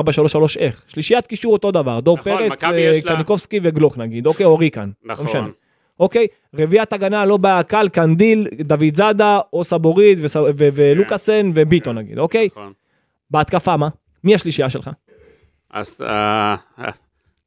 [0.59, 0.85] איך?
[0.89, 4.59] שלישיית קישור אותו דבר, דור נכון, פרץ, אה, יש לה- קניקובסקי וגלוך נגיד, אוקיי, או
[4.59, 4.91] ריקן.
[5.05, 5.27] לא משנה.
[5.41, 5.53] נכון.
[6.01, 12.19] אוקיי, רביעיית הגנה לא בקל, קנדיל, דוד זאדה, אוסה בוריד וס- ו- ולוקאסן וביטון נגיד,
[12.19, 12.47] אוקיי?
[12.53, 12.73] נכון.
[13.31, 13.89] בהתקפה מה?
[14.25, 14.91] מי השלישייה שלך?
[15.71, 16.57] אז אה,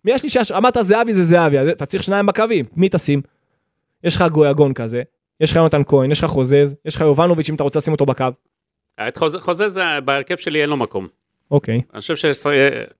[0.05, 0.57] מי השלישייה שלך?
[0.57, 3.21] אמרת זהבי זה זהבי, אתה צריך שניים בקווים, מי תשים?
[4.03, 5.01] יש לך גויגון כזה,
[5.39, 8.05] יש לך יונתן כהן, יש לך חוזז, יש לך יובנוביץ' אם אתה רוצה לשים אותו
[8.05, 8.25] בקו.
[9.07, 11.07] את חוזה, חוזה זה, בהרכב שלי אין לו מקום.
[11.51, 12.49] אוקיי, אני חושב שאתה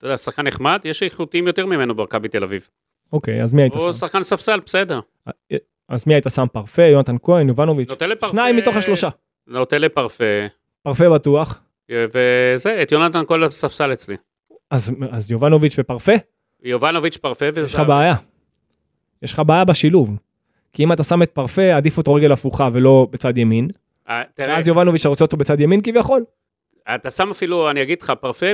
[0.04, 2.68] יודע, שחקן נחמד, יש איכותיים יותר ממנו במכבי תל אביב.
[3.14, 3.92] אוקיי, אז מי היית הוא שם?
[3.92, 5.00] שחקן ספסל, בסדר.
[5.90, 6.46] אז מי היית שם?
[6.52, 7.90] פרפה, יונתן כהן, יובנוביץ'?
[8.32, 9.10] שניים מתוך השלושה.
[9.48, 10.24] נותן לפרפה,
[10.84, 11.62] פרפה בטוח.
[11.92, 14.16] וזה, את יונתן כל הספסל אצלי.
[14.72, 16.12] אז, אז יובנוביץ' ופרפה?
[16.64, 17.62] יובנוביץ' פרפה וזה...
[17.62, 18.16] יש לך בעיה.
[19.22, 20.18] יש לך בעיה בשילוב.
[20.74, 23.68] כי אם אתה שם את פרפה, עדיף אותו רגל הפוכה ולא בצד ימין.
[24.10, 26.24] אה, תראה, ואז יובנוביץ' רוצה אותו בצד ימין כביכול.
[26.96, 28.46] אתה שם אפילו, אני אגיד לך, פרפה,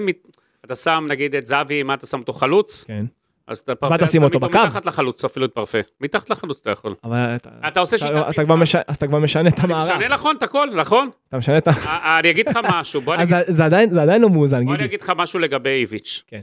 [0.66, 2.84] אתה שם נגיד את זהבי, מה אתה שם אותו חלוץ?
[2.88, 3.06] כן.
[3.48, 4.58] אז אתה פרפה, תשים שם אותו בקו?
[4.58, 5.78] מתחת לחלוץ, אפילו את פרפה.
[6.02, 6.96] מתחת לחלוץ אתה יכול.
[7.04, 7.36] אבל
[7.68, 8.80] אתה עושה שיטת אתה כבר משחק.
[8.80, 9.90] מש- אז אתה כבר משנה את אני המערך.
[9.90, 11.10] משנה נכון את הכל, נכון?
[11.30, 11.72] אתה משנה את ה...
[11.72, 14.86] אה, אני אגיד לך משהו, בוא אני אז אגיד- זה- עדיין- לא מאוזן, בוא אני.
[14.86, 16.24] אגיד לך משהו לגבי איביץ'.
[16.28, 16.42] כן.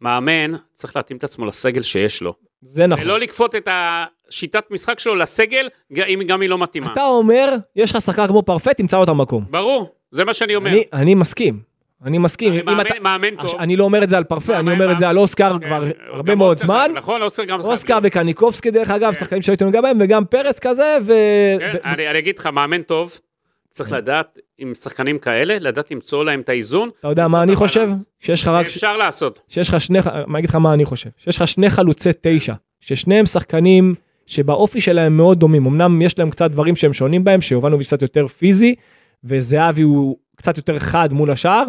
[0.00, 2.34] מאמן צריך להתאים את עצמו לסגל שיש לו.
[2.62, 3.04] זה נכון.
[3.04, 5.68] ולא לכפות את השיטת משחק שלו לסגל,
[6.08, 6.92] אם גם היא לא מתאימה.
[6.92, 9.44] אתה אומר, יש לך שחקן כמו פרפה, תמצא לו את המקום.
[9.50, 10.70] ברור, זה מה שאני אומר.
[10.70, 11.70] אני- אני מסכים.
[12.04, 12.52] אני מסכים.
[12.66, 13.54] מאמן- אתה- מאמן טוב.
[13.58, 15.84] אני לא אומר את זה על פרפה, אני אומר את זה על אוסקר כן, כבר
[15.84, 16.90] גם הרבה מאוד זמן.
[16.94, 17.60] נכון, אוסקר גם...
[17.60, 17.98] אוסקר.
[18.02, 19.18] וקניקובסקי דרך אגב, כן.
[19.20, 21.12] שחקנים שהייתי נוגע בהם, וגם פרץ כזה, ו...
[21.58, 23.18] כן, אני אגיד לך, מאמן טוב,
[23.70, 26.90] צריך לדעת, עם שחקנים כאלה, לדעת למצוא להם את האיזון.
[27.00, 27.90] אתה יודע מה אני חושב?
[28.20, 28.66] שיש לך רק...
[28.66, 29.40] אפשר לעשות.
[29.48, 29.98] שיש לך שני...
[30.26, 31.10] מה אגיד לך מה אני חושב?
[31.16, 33.94] שיש לך שני חלוצי תשע, ששניהם שחקנים
[34.26, 35.66] שבאופי שלהם מאוד דומים.
[35.66, 38.74] אמנם יש להם קצת דברים שהם שונים בהם, שיובנוביץ' קצת יותר פיזי,
[39.24, 41.64] וזהבי הוא קצת יותר חד מול השאר.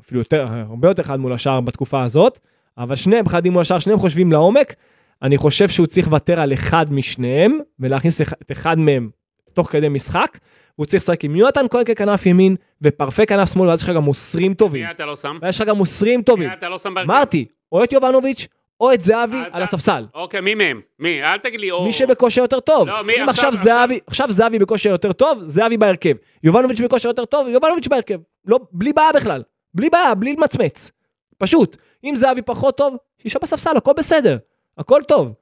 [0.00, 2.38] אפילו יותר, הרבה יותר חד מול השאר בתקופה הזאת,
[2.78, 4.74] אבל שניהם חדים מול השאר, שניהם חושבים לעומק.
[5.22, 9.10] אני חושב שהוא צריך לוותר על אחד משניהם, ולהכניס את אחד מהם
[9.54, 10.38] תוך כדי משחק.
[10.78, 14.02] הוא צריך לשחק עם יונתן כהן ככנף ימין, ופרפה כנף שמאל, ואז יש לך גם
[14.02, 14.82] מוסרים טובים.
[14.84, 15.38] מי אתה לא שם?
[15.42, 16.48] ויש לך גם מוסרים טובים.
[16.48, 17.10] מי אתה לא שם בהרכב?
[17.10, 18.46] אמרתי, או את יובנוביץ',
[18.80, 20.06] או את זהבי על הספסל.
[20.14, 20.80] אוקיי, מי מהם?
[20.98, 21.22] מי?
[21.22, 21.84] אל תגיד לי או...
[21.84, 22.88] מי שבכושר יותר טוב.
[22.88, 26.14] לא, מי עכשיו- עכשיו זהבי, עכשיו זהבי בכושר יותר טוב, זהבי בהרכב.
[26.42, 28.18] יובנוביץ' בכושר יותר טוב, יובנוביץ' בהרכב.
[28.46, 29.42] לא, בלי בעיה בכלל.
[29.74, 30.90] בלי בעיה, בלי למצמץ.
[31.38, 31.76] פשוט.
[32.04, 34.36] אם זהבי פחות טוב, שישב בספסל, הכל בסדר.
[34.78, 35.32] הכל טוב.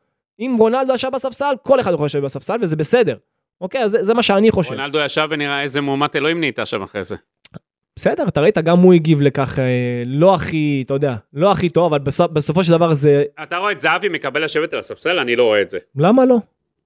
[0.40, 3.16] אם רונלדו ישב בספסל, כל אחד יכול לשבת בספסל, וזה בסדר.
[3.61, 4.71] אוקיי, אז זה, זה מה שאני חושב.
[4.75, 7.16] רונלדו ישב ונראה איזה מהומת אלוהים נהייתה שם אחרי זה.
[7.97, 9.64] בסדר, אתה ראית, גם הוא הגיב לכך, אה,
[10.07, 13.73] לא הכי, אתה יודע, לא הכי טוב, אבל בסופ, בסופו של דבר זה, אתה רואה
[13.73, 15.19] את זהבי מקבל לשבת על הספסל?
[15.19, 15.79] אני לא רואה את זה.
[15.97, 16.37] למה לא?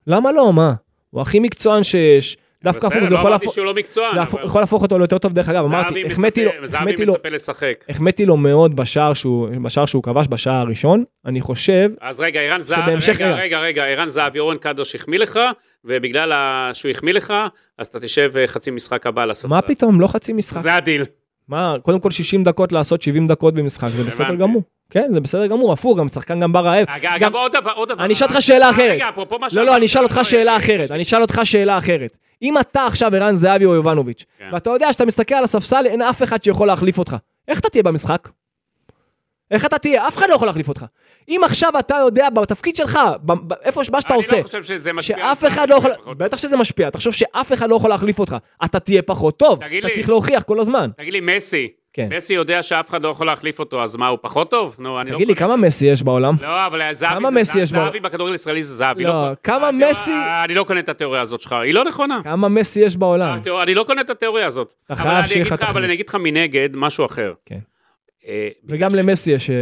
[0.06, 0.52] למה לא?
[0.52, 0.72] מה?
[1.11, 2.37] הוא הכי מקצוען שיש.
[2.64, 4.16] דווקא הפוך, זה יכול להפוך- לא מקצוען.
[4.16, 7.14] להפוך- אבל יכול להפוך אותו ליותר טוב, דרך אגב, אמרתי, החמאתי לו, החמאתי לו.
[7.88, 12.61] החמאתי לו מאוד בשער שהוא, בשער שהוא כבש בשער הראשון, אני חושב, אז רגע, ערן
[12.61, 13.35] זהבי, רגע.
[13.35, 15.38] רגע, רגע, ערן זהבי, אורן קדוש החמיא לך,
[15.85, 16.33] ובגלל
[16.75, 17.35] שהוא החמיא לך,
[17.79, 19.49] אז אתה תשב אה, חצי משחק הבא הספסל.
[19.49, 20.61] מה פתאום, לא חצי משחק.
[20.61, 21.05] זה הדיל.
[21.49, 24.35] מה, קודם כל 60 דקות לעשות 70 דקות במשחק, זה בסדר.
[24.35, 24.62] גמור.
[24.90, 26.87] כן, זה בסדר גמור, הפוך, גם שחקן גם בא רעב.
[26.88, 28.05] אגב, עוד דבר, עוד דבר.
[28.05, 28.95] אני אשאל אותך שאלה אה, אחרת.
[28.95, 32.16] רגע, אפרופו מה לא, לא, אני אשאל אותך שאלה אחרת, אני אשאל אותך שאלה אחרת.
[32.43, 34.49] אם אתה עכשיו ערן זהבי או יובנוביץ', כן.
[34.53, 37.16] ואתה יודע שאתה מסתכל על הספסל, אין אף אחד שיכול להחליף אותך.
[37.49, 38.29] איך אתה תהיה במשחק?
[39.50, 40.08] איך אתה תהיה?
[40.08, 40.84] אף אחד לא יכול להחליף אותך.
[41.28, 44.62] אם עכשיו אתה יודע בתפקיד שלך, ב- ב- איפה מה שאתה עושה, אני לא חושב
[44.62, 45.16] שזה משפיע.
[45.18, 46.18] שאף אחד לא יכול, פחות.
[46.18, 49.78] בטח שזה משפיע, תחשוב שאף אחד לא יכול להחליף אותך, אתה תהיה פחות טוב, תגיד
[49.78, 49.94] אתה לי.
[49.94, 50.90] צריך להוכיח כל הזמן.
[50.96, 52.08] תגיד לי, מסי, כן.
[52.16, 54.76] מסי יודע שאף אחד לא יכול להחליף אותו, אז מה, הוא פחות טוב?
[54.78, 55.14] נו, אני לא...
[55.16, 55.46] תגיד לי, קונה.
[55.46, 56.34] כמה מסי יש בעולם?
[56.42, 57.68] לא, אבל זהבי כמה זה- מסי יש?
[57.70, 59.04] זהבי בכדורגל הישראלי זה זהבי.
[59.04, 60.12] לא, קונה- כמה התיאוריה- מסי-
[60.44, 62.20] אני לא קונה את התיאוריה הזאת שלך, היא לא נכונה.
[62.24, 63.38] כמה מסי יש בעולם?
[63.62, 64.74] אני לא קונה את התיאוריה הזאת.
[64.86, 65.84] אתה אבל חייב אני שיהיה אגיד לך לך- אבל תחליף.
[65.84, 67.32] אני אגיד לך מנגד משהו אחר.
[67.46, 67.58] כן.
[68.26, 69.56] אה, וגם למסי יש אה,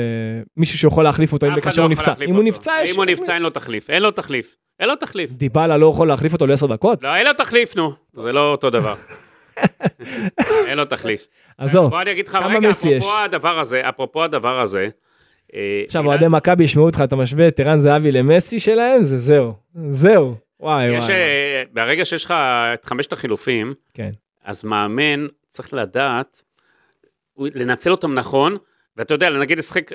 [0.57, 2.13] מישהו שיכול להחליף אותו, כאשר לא הוא נפצע.
[2.29, 2.45] אם הוא.
[2.45, 2.91] נפצע, יש...
[2.91, 4.57] אם הוא נפצע אין לו תחליף, אין לו תחליף.
[4.81, 5.31] אין לו תחליף.
[5.31, 7.03] דיבלה לא יכול להחליף אותו לעשר דקות?
[7.03, 7.93] לא, אין לו תחליף, נו.
[8.17, 8.95] זה לא אותו דבר.
[10.69, 11.29] אין לו תחליף.
[11.59, 11.91] עזוב.
[11.91, 13.05] בוא אני אגיד לך, כמה רגע, מסי יש?
[13.05, 14.89] אפרופו הדבר הזה, אפרופו הדבר הזה.
[15.55, 19.53] אה, עכשיו אוהדי מכבי ישמעו אותך, אתה משווה את ערן זהבי למסי שלהם, זה זהו.
[19.91, 20.35] זהו.
[20.61, 21.15] וואי יש, וואי.
[21.73, 22.35] ברגע שיש לך
[22.75, 24.11] את חמשת החילופים, כן.
[24.45, 26.43] אז מאמן צריך לדעת,
[27.55, 28.57] לנצל אותם נכון,
[28.97, 29.91] ואתה יודע, נגיד לשחק,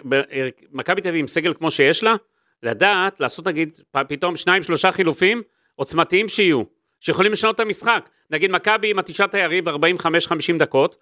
[0.71, 2.15] מכבי תל אביב עם סגל כמו שיש לה,
[2.63, 3.77] לדעת לעשות נגיד
[4.07, 5.41] פתאום שניים שלושה חילופים
[5.75, 6.63] עוצמתיים שיהיו,
[6.99, 8.09] שיכולים לשנות את המשחק.
[8.29, 9.71] נגיד מכבי עם התשעת היריב 45-50
[10.59, 10.95] דקות,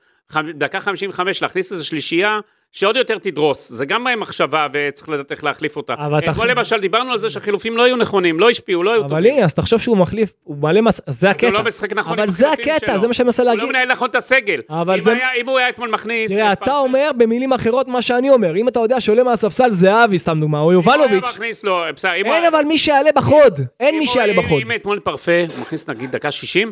[0.54, 2.40] דקה 55 להכניס איזו שלישייה
[2.72, 5.94] שעוד יותר תדרוס, זה גם מחשבה וצריך לדעת איך להחליף אותה.
[5.94, 8.92] אבל אתה אתמול חושב- למשל דיברנו על זה שהחילופים לא היו נכונים, לא השפיעו, לא
[8.92, 9.34] היו אבל טובים.
[9.34, 10.98] הנה, אז תחשוב שהוא מחליף, הוא מעלה מס...
[10.98, 11.50] זה אז הוא הקטע.
[11.50, 13.00] לא משחק נכון אבל זה הקטע, שלו.
[13.00, 13.64] זה מה שאני מנסה הוא להגיד.
[13.64, 14.62] לא מנהל נכון את הסגל.
[14.70, 16.32] אבל אם זה- היה- אם הוא היה אתמול מכניס...
[16.32, 18.56] תראה, את אתה פרטן- אומר במילים אחרות מה שאני אומר.
[18.56, 21.86] אם אתה יודע שעולה מהספסל זהבי, סתם דוגמה, או אם הוא היה יובלוביץ', הוא
[22.26, 23.60] אין אבל מי שיעלה בחוד.
[23.80, 24.62] אין מי הוא- שיעלה בחוד.
[24.62, 26.72] אם אתמול פרפה, הוא מכניס נגיד דקה 60,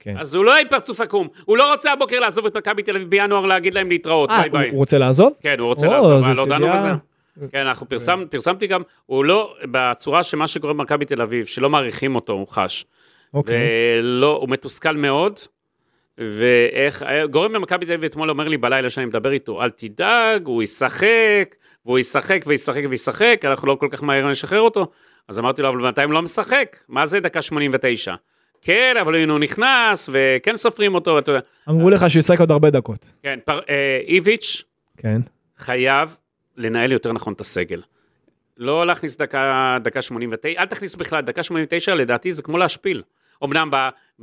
[0.00, 0.18] כן.
[0.18, 1.28] אז הוא לא עם פרצוף עקום.
[1.44, 4.50] הוא לא רוצה הבוקר לעזוב את מכבי תל אביב בינואר להגיד להם להתראות, אה, ביי
[4.50, 4.70] ביי.
[4.70, 5.32] הוא רוצה לעזוב?
[5.40, 6.88] כן, הוא רוצה לעזוב, אה, לא דנו בזה.
[7.52, 12.14] כן, אנחנו פרסם, פרסמתי גם, הוא לא, בצורה שמה שקורה במכבי תל אביב, שלא מעריכים
[12.14, 12.84] אותו, הוא חש.
[13.34, 13.56] אוקיי.
[14.00, 15.38] ולא, הוא מתוסכל מאוד,
[16.18, 20.62] ואיך, גורם במכבי תל אביב אתמול אומר לי בלילה שאני מדבר איתו, אל תדאג, הוא
[20.62, 21.54] ישחק,
[21.86, 24.90] והוא ישחק וישחק וישחק, אנחנו לא כל כך מהר נשחרר אותו.
[25.28, 28.14] אז אמרתי לו, אבל בינתיים לא משחק, מה זה דקה 89?
[28.62, 31.40] כן, אבל הנה הוא נכנס, וכן סופרים אותו, ואתה יודע.
[31.68, 33.12] אמרו לך שהוא ישחק עוד הרבה דקות.
[33.22, 34.62] כן, פר, אה, איביץ'
[34.96, 35.20] כן.
[35.56, 36.16] חייב
[36.56, 37.80] לנהל יותר נכון את הסגל.
[38.58, 43.02] לא להכניס דקה, דקה 89, אל תכניס בכלל, דקה 89 לדעתי זה כמו להשפיל.
[43.44, 43.70] אמנם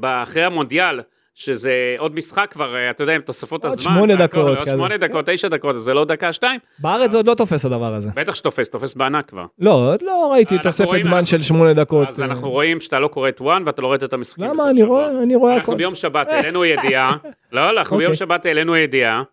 [0.03, 1.01] אחרי המונדיאל,
[1.39, 3.83] שזה עוד משחק כבר, אה, אתה יודע, עם תוספות עוד הזמן.
[3.93, 4.69] שמונה והכל, דקות עוד.
[4.69, 6.59] שמונה דקות, תשע דקות, אז זה לא דקה, שתיים.
[6.79, 8.09] בארץ זה עוד לא תופס הדבר הזה.
[8.15, 9.45] בטח שתופס, תופס בענק כבר.
[9.59, 12.07] לא, עוד לא ראיתי אנחנו תוספת זמן אנחנו- של שמונה דקות.
[12.07, 12.25] אז אה.
[12.25, 14.45] אנחנו רואים שאתה לא קורא את וואן ואתה לא רואה את המשחקים.
[14.45, 14.69] למה?
[14.69, 14.83] אני.
[14.83, 15.77] רואה, אני רואה אנחנו הכל.
[15.77, 17.17] ביום שבת העלינו ידיעה,
[17.51, 18.17] לא, לא, אנחנו ביום אוקיי.
[18.17, 19.23] שבת העלינו ידיעה,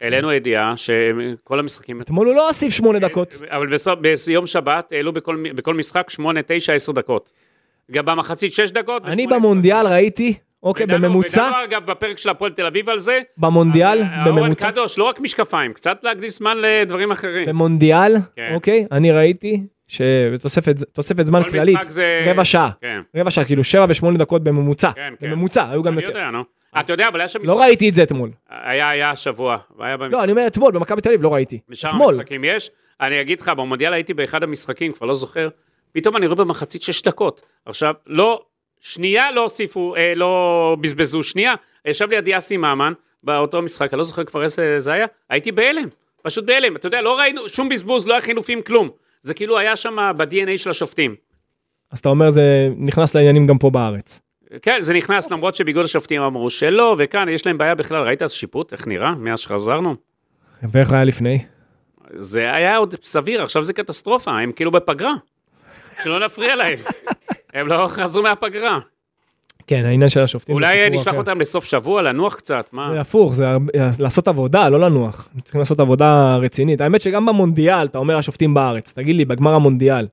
[0.00, 2.00] העלינו ידיעה שכל המשחקים...
[2.00, 3.34] אתמול הוא לא הוסיף שמונה דקות.
[3.48, 3.66] אבל
[4.26, 7.32] ביום שבת העלו בכל, בכל משחק 8, 9, 10 דקות.
[7.90, 9.04] גם במחצית 6 דקות.
[9.04, 9.34] אני ו-18.
[9.34, 13.20] במונדיאל ראיתי, אוקיי, ודנו- בממוצע, ודנו אגב בפרק של הפועל תל אביב על זה.
[13.38, 17.46] במונדיאל, אז, אה, אורן בממוצע, קדוש, לא רק משקפיים, קצת להקדיש זמן לדברים אחרים.
[17.48, 18.50] במונדיאל, כן.
[18.54, 23.64] אוקיי, אני ראיתי שתוספת תוספת זמן כל כללית, זה- רבע שעה, כן, רבע שעה, כאילו
[23.64, 25.30] שבע ושמונה דקות בממוצע, כן, כן.
[25.30, 26.18] בממוצע, היו גם אני יותר.
[26.18, 26.42] יודע, נו.
[26.80, 27.66] אתה יודע, אבל היה שם לא משחק.
[27.66, 28.30] ראיתי את זה אתמול.
[28.50, 30.12] היה, היה השבוע, והיה במשחק.
[30.12, 31.58] לא, אני אומר אתמול, במכבי תל אביב לא ראיתי.
[31.88, 32.14] אתמול.
[32.14, 32.70] המשחקים יש.
[33.00, 35.48] אני אגיד לך, במונדיאל הייתי באחד המשחקים, כבר לא זוכר,
[35.92, 37.42] פתאום אני רואה במחצית שש דקות.
[37.66, 38.42] עכשיו, לא,
[38.82, 41.54] שנייה לא הוסיפו, אה, לא בזבזו שנייה.
[41.84, 42.92] ישב לידי אסי ממן
[43.24, 45.88] באותו משחק, אני לא זוכר כבר איזה זה היה, הייתי בהלם,
[46.22, 46.76] פשוט בהלם.
[46.76, 48.88] אתה יודע, לא ראינו שום בזבוז, לא היה חילופים, כלום.
[49.20, 51.14] זה כאילו היה שם ב-DNA של השופטים.
[51.90, 54.20] אז אתה אומר זה נכנס לעניינים גם פה בארץ.
[54.62, 58.02] כן, זה נכנס, למרות שבאיגוד השופטים אמרו שלא, וכאן יש להם בעיה בכלל.
[58.02, 59.94] ראית שיפוט, איך נראה, מאז שחזרנו?
[60.62, 61.38] ואיך היה לפני?
[62.10, 65.14] זה היה עוד סביר, עכשיו זה קטסטרופה, הם כאילו בפגרה.
[66.02, 66.78] שלא נפריע להם.
[67.52, 68.78] הם לא חזרו מהפגרה.
[69.66, 70.54] כן, העניין של השופטים.
[70.54, 71.16] זה אולי נשלח אחר.
[71.18, 73.00] אותם לסוף שבוע, לנוח קצת, זה מה?
[73.00, 73.44] הפוך, זה
[73.98, 75.28] לעשות עבודה, לא לנוח.
[75.42, 76.80] צריכים לעשות עבודה רצינית.
[76.80, 80.06] האמת שגם במונדיאל, אתה אומר השופטים בארץ, תגיד לי, בגמר המונדיאל,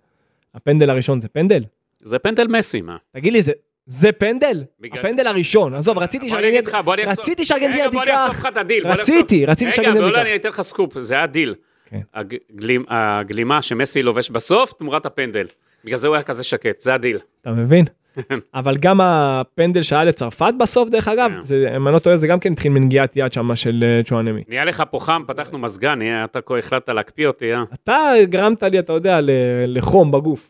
[0.56, 1.64] הפנדל הראשון זה פנדל?
[2.02, 2.98] זה פנדל מסי, מה?
[3.14, 3.52] תגיד לי, זה,
[3.86, 4.64] זה פנדל?
[4.80, 8.12] בגלל- הפנדל הראשון, עזוב, רציתי שארגנטינה, לך, בוא אני אחשוף- רציתי שארגנטינה רגע, בוא אני
[8.12, 8.88] תיקח, לך את הדיל.
[8.88, 10.22] רציתי, רציתי רגע, שארגנטינה לא, תיקח.
[10.22, 11.56] אני אתן לך סקופ, זה היה דיל.
[11.90, 12.00] כן.
[12.16, 15.46] הגלימ- הגלימה שמסי לובש בסוף, תמורת הפנדל.
[15.86, 17.18] בגלל זה הוא היה כזה שקט, זה הדיל.
[17.42, 17.86] אתה מבין?
[18.54, 21.76] אבל גם הפנדל שהיה לצרפת בסוף, דרך אגב, כן.
[21.76, 24.44] אם אני לא טועה, זה גם כן התחיל מנגיעת יד שם של אה, צ'ואנמי.
[24.48, 27.64] נהיה לך פה חם, פתחנו מזגן, אתה החלטת להקפיא אותי, אה?
[27.74, 29.20] אתה גרמת לי, אתה יודע,
[29.68, 30.50] לחום בגוף.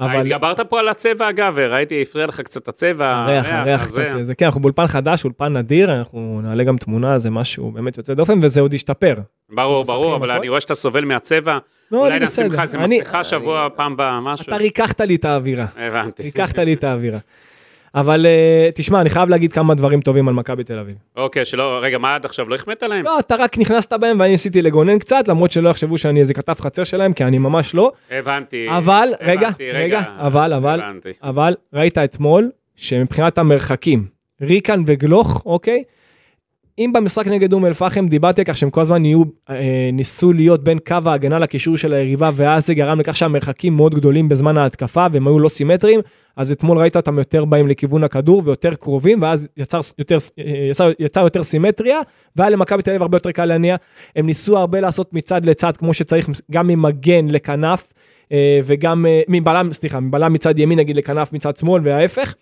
[0.00, 3.84] אבל התגברת פה על הצבע אגב, ראיתי, הפריע לך קצת הצבע, הריח, הריח.
[3.84, 7.98] קצת, זה כן, אנחנו באולפן חדש, אולפן נדיר, אנחנו נעלה גם תמונה, זה משהו באמת
[7.98, 9.14] יוצא דופן, וזה עוד ישתפר.
[9.50, 10.30] ברור, ברור, אבל?
[10.30, 11.58] אני רואה שאתה סובל מהצבע.
[11.92, 12.60] לא, אולי אני נשים לך.
[12.60, 14.44] איזה אני- מסכה שבוע, פעם הבאה, משהו.
[14.46, 16.22] אתה ריככת לי את האווירה, הבנתי.
[16.22, 17.18] ריככת לי את האווירה.
[17.96, 20.96] אבל אה, תשמע, אני חייב להגיד כמה דברים טובים על מכבי תל אביב.
[21.16, 23.04] אוקיי, שלא, רגע, מה עד עכשיו, לא החמאת להם?
[23.04, 26.54] לא, אתה רק נכנסת בהם ואני ניסיתי לגונן קצת, למרות שלא יחשבו שאני איזה כתב
[26.60, 27.92] חצר שלהם, כי אני ממש לא.
[28.10, 28.66] הבנתי.
[28.70, 31.10] אבל, רגע, הבנתי, רגע, אבל, אבל, הבנתי.
[31.22, 34.06] אבל, ראית אתמול שמבחינת המרחקים,
[34.42, 35.82] ריקן וגלוך, אוקיי?
[36.78, 40.64] אם במשחק נגד אום אל-פחם דיברתי על כך שהם כל הזמן יהיו, אה, ניסו להיות
[40.64, 45.06] בין קו ההגנה לקישור של היריבה, ואז זה גרם לכך שהמרחקים מאוד גדולים בזמן ההתקפה,
[45.12, 46.00] והם היו לא סימטריים,
[46.36, 50.90] אז אתמול ראית אותם יותר באים לכיוון הכדור ויותר קרובים, ואז יצר יותר, אה, יצר,
[50.98, 52.00] יצר יותר סימטריה,
[52.36, 53.76] והיה למכבי תל אביב הרבה יותר קל להניע.
[54.16, 57.92] הם ניסו הרבה לעשות מצד לצד כמו שצריך, גם ממגן לכנף,
[58.32, 62.34] אה, וגם אה, מבלם, סליחה, מבלם מצד ימין נגיד לכנף מצד שמאל וההפך.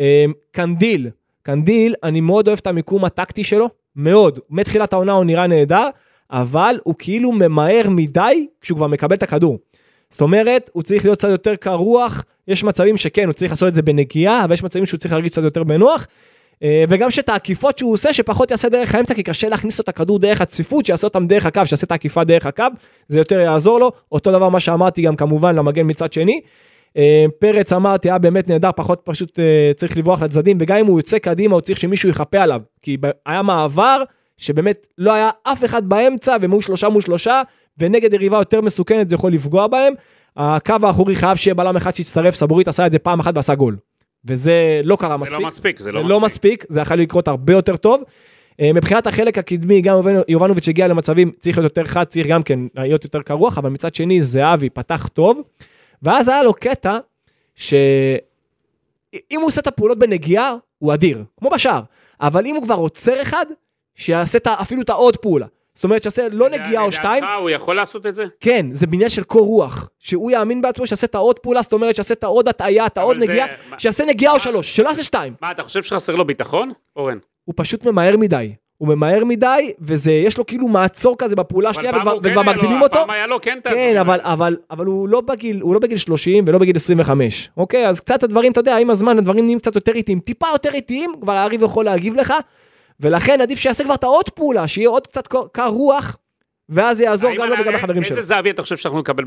[0.00, 1.10] אה, קנדיל,
[1.46, 4.38] קנדיל, אני מאוד אוהב את המיקום הטקטי שלו, מאוד.
[4.50, 5.88] מתחילת העונה הוא נראה נהדר,
[6.30, 9.58] אבל הוא כאילו ממהר מדי כשהוא כבר מקבל את הכדור.
[10.10, 13.68] זאת אומרת, הוא צריך להיות קצת יותר קר רוח, יש מצבים שכן, הוא צריך לעשות
[13.68, 16.06] את זה בנגיעה, אבל יש מצבים שהוא צריך להרגיש קצת יותר בנוח.
[16.62, 19.88] אה, וגם שאת העקיפות שהוא עושה, שפחות יעשה דרך האמצע, כי קשה להכניס לו את
[19.88, 22.64] הכדור דרך הצפיפות, שיעשה אותם דרך הקו, שיעשה את העקיפה דרך הקו,
[23.08, 23.92] זה יותר יעזור לו.
[24.12, 26.40] אותו דבר מה שאמרתי גם כמובן למגן מצד שני.
[26.96, 30.98] אה, פרץ אמרתי היה באמת נהדר פחות פשוט אה, צריך לברוח לצדדים וגם אם הוא
[30.98, 34.02] יוצא קדימה הוא צריך שמישהו יכפה עליו כי היה מעבר
[34.38, 37.42] שבאמת לא היה אף אחד באמצע והם היו שלושה מול שלושה
[37.78, 39.94] ונגד יריבה יותר מסוכנת זה יכול לפגוע בהם.
[40.36, 43.76] הקו האחורי חייב שיהיה בלם אחד שיצטרף סבורית עשה את זה פעם אחת ועשה גול.
[44.24, 45.38] וזה לא קרה זה מספיק.
[45.40, 46.52] לא מספיק, זה זה לא לא מספיק.
[46.52, 48.02] מספיק, זה יכול לקרות הרבה יותר טוב.
[48.60, 52.42] אה, מבחינת החלק הקדמי, גם יובנו- יובנוביץ' הגיע למצבים, צריך להיות יותר חד, צריך גם
[52.42, 55.40] כן להיות יותר קרוח, אבל מצד שני זהבי פתח טוב,
[56.02, 56.98] ואז היה לו קטע
[57.54, 57.70] שאם
[59.30, 61.82] הוא עושה את הפעולות בנגיעה, הוא אדיר, כמו בשער,
[62.20, 63.46] אבל אם הוא כבר עוצר אחד,
[63.94, 65.46] שיעשה אפילו את העוד פעולה.
[65.74, 68.24] זאת אומרת שיעשה לא נגיעה או שתיים, לדעתך הוא יכול לעשות את זה?
[68.40, 71.96] כן, זה בניין של קור רוח, שהוא יאמין בעצמו שיעשה את העוד פעולה, זאת אומרת
[71.96, 73.46] שיעשה את העוד הטעיה, את העוד נגיעה,
[73.78, 75.34] שיעשה נגיעה או שלוש, שלא יעשה שתיים.
[75.42, 77.18] מה, אתה חושב שחסר לו ביטחון, אורן?
[77.44, 78.52] הוא פשוט ממהר מדי.
[78.78, 82.94] הוא ממהר מדי, וזה, יש לו כאילו מעצור כזה בפעולה השנייה, וכבר כן מקדימים אותו.
[82.94, 84.20] פעם היה לו כן את כן, אבל.
[84.22, 87.88] אבל, אבל הוא לא בגיל, הוא לא בגיל 30 ולא בגיל 25, אוקיי?
[87.88, 91.12] אז קצת הדברים, אתה יודע, עם הזמן הדברים נהיים קצת יותר איטיים, טיפה יותר איטיים,
[91.20, 92.34] כבר היריב יכול להגיב לך,
[93.00, 96.16] ולכן עדיף שיעשה כבר את העוד פעולה, שיהיה עוד קצת קר רוח,
[96.68, 98.22] ואז זה יעזור גם לו וגם לחברים איזה שלו.
[98.22, 99.24] זהבי אתה חושב שאנחנו נקבל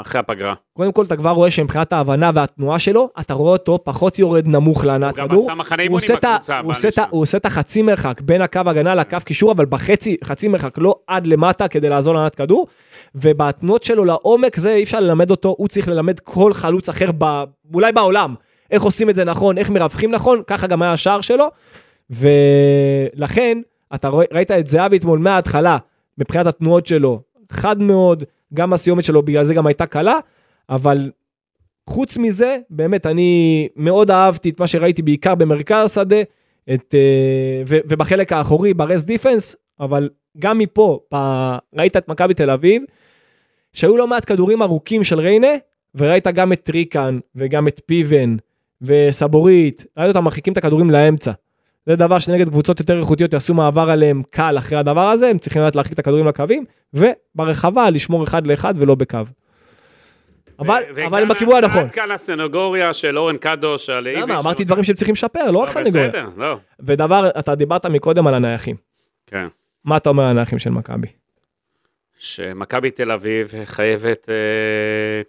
[0.00, 0.54] אחרי הפגרה?
[0.72, 4.84] קודם כל אתה כבר רואה שמבחינת ההבנה והתנועה שלו, אתה רואה אותו פחות יורד נמוך
[4.84, 5.42] להנעת הוא גם כדור.
[5.44, 7.04] עשה מחנה הוא אימונים עושה את ה- בקבוצה.
[7.10, 10.94] הוא עושה את החצי מרחק בין הקו הגנה לקו קישור, אבל בחצי, חצי מרחק, לא
[11.06, 12.66] עד למטה כדי לעזור להנעת כדור,
[13.14, 17.44] ובתנועות שלו לעומק זה אי אפשר ללמד אותו, הוא צריך ללמד כל חלוץ אחר, ב,
[17.74, 18.34] אולי בעולם,
[18.70, 21.48] איך עושים את זה נכון, איך מרווחים נכון, ככה גם היה השער שלו,
[22.10, 23.58] ולכן,
[23.94, 25.76] אתה רואה, ראית את זהבי אתמול מההתחלה,
[26.18, 27.20] מבחינת התנועות שלו,
[27.52, 28.24] חד מאוד,
[28.54, 30.18] גם הסיומת שלו בגלל זה גם הייתה קלה,
[30.70, 31.10] אבל
[31.90, 36.22] חוץ מזה, באמת, אני מאוד אהבתי את מה שראיתי בעיקר במרכז השדה,
[36.74, 41.16] את, אה, ו, ובחלק האחורי, ב rest defense, אבל גם מפה, ב,
[41.78, 42.82] ראית את מכבי תל אביב,
[43.72, 45.52] שהיו לא מעט כדורים ארוכים של ריינה,
[45.94, 48.36] וראית גם את טריקן, וגם את פיבן,
[48.82, 51.32] וסבורית, ראית אותם מרחיקים את הכדורים לאמצע.
[51.86, 55.62] זה דבר שנגד קבוצות יותר איכותיות יעשו מעבר עליהם קל אחרי הדבר הזה, הם צריכים
[55.62, 59.18] לדעת להרחיק את הכדורים לקווים, וברחבה לשמור אחד לאחד ולא בקו.
[60.58, 61.80] אבל, אבל הם בכיוון הנכון.
[61.84, 64.22] עד כאן הסנגוריה של אורן קדוש על איביץ'.
[64.22, 64.38] למה?
[64.38, 66.08] אמרתי דברים שהם צריכים לשפר, לא רק סנגוריה.
[66.08, 66.58] בסדר, לא.
[66.80, 68.76] ודבר, אתה דיברת מקודם על הנייחים.
[69.26, 69.46] כן.
[69.84, 71.08] מה אתה אומר על הנייחים של מכבי?
[72.18, 75.22] שמכבי תל אביב חייבת אה,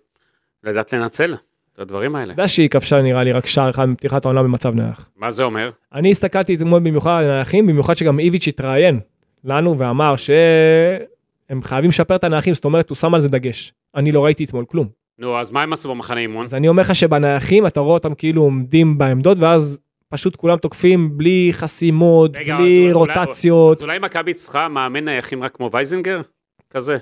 [0.63, 1.36] לדעת לנצל
[1.78, 2.34] את הדברים האלה.
[2.34, 5.10] אתה יודע שהיא כבשה נראה לי רק שער אחד מפתיחת העונה במצב נייח.
[5.18, 5.70] מה זה אומר?
[5.94, 9.00] אני הסתכלתי אתמול במיוחד על הנייחים, במיוחד שגם איביץ' התראיין
[9.44, 13.74] לנו ואמר שהם חייבים לשפר את הנייחים, זאת אומרת הוא שם על זה דגש.
[13.96, 14.88] אני לא ראיתי אתמול כלום.
[15.20, 16.44] נו, אז מה הם עשו במחנה אימון?
[16.44, 21.18] אז אני אומר לך שבנייחים אתה רואה אותם כאילו עומדים בעמדות ואז פשוט כולם תוקפים
[21.18, 23.78] בלי חסימות, רגע, בלי אז אולי- רוטציות.
[23.78, 26.22] אז אולי מכבי צריכה מאמן נייחים רק כמו וייזינגר?
[26.70, 26.98] כזה.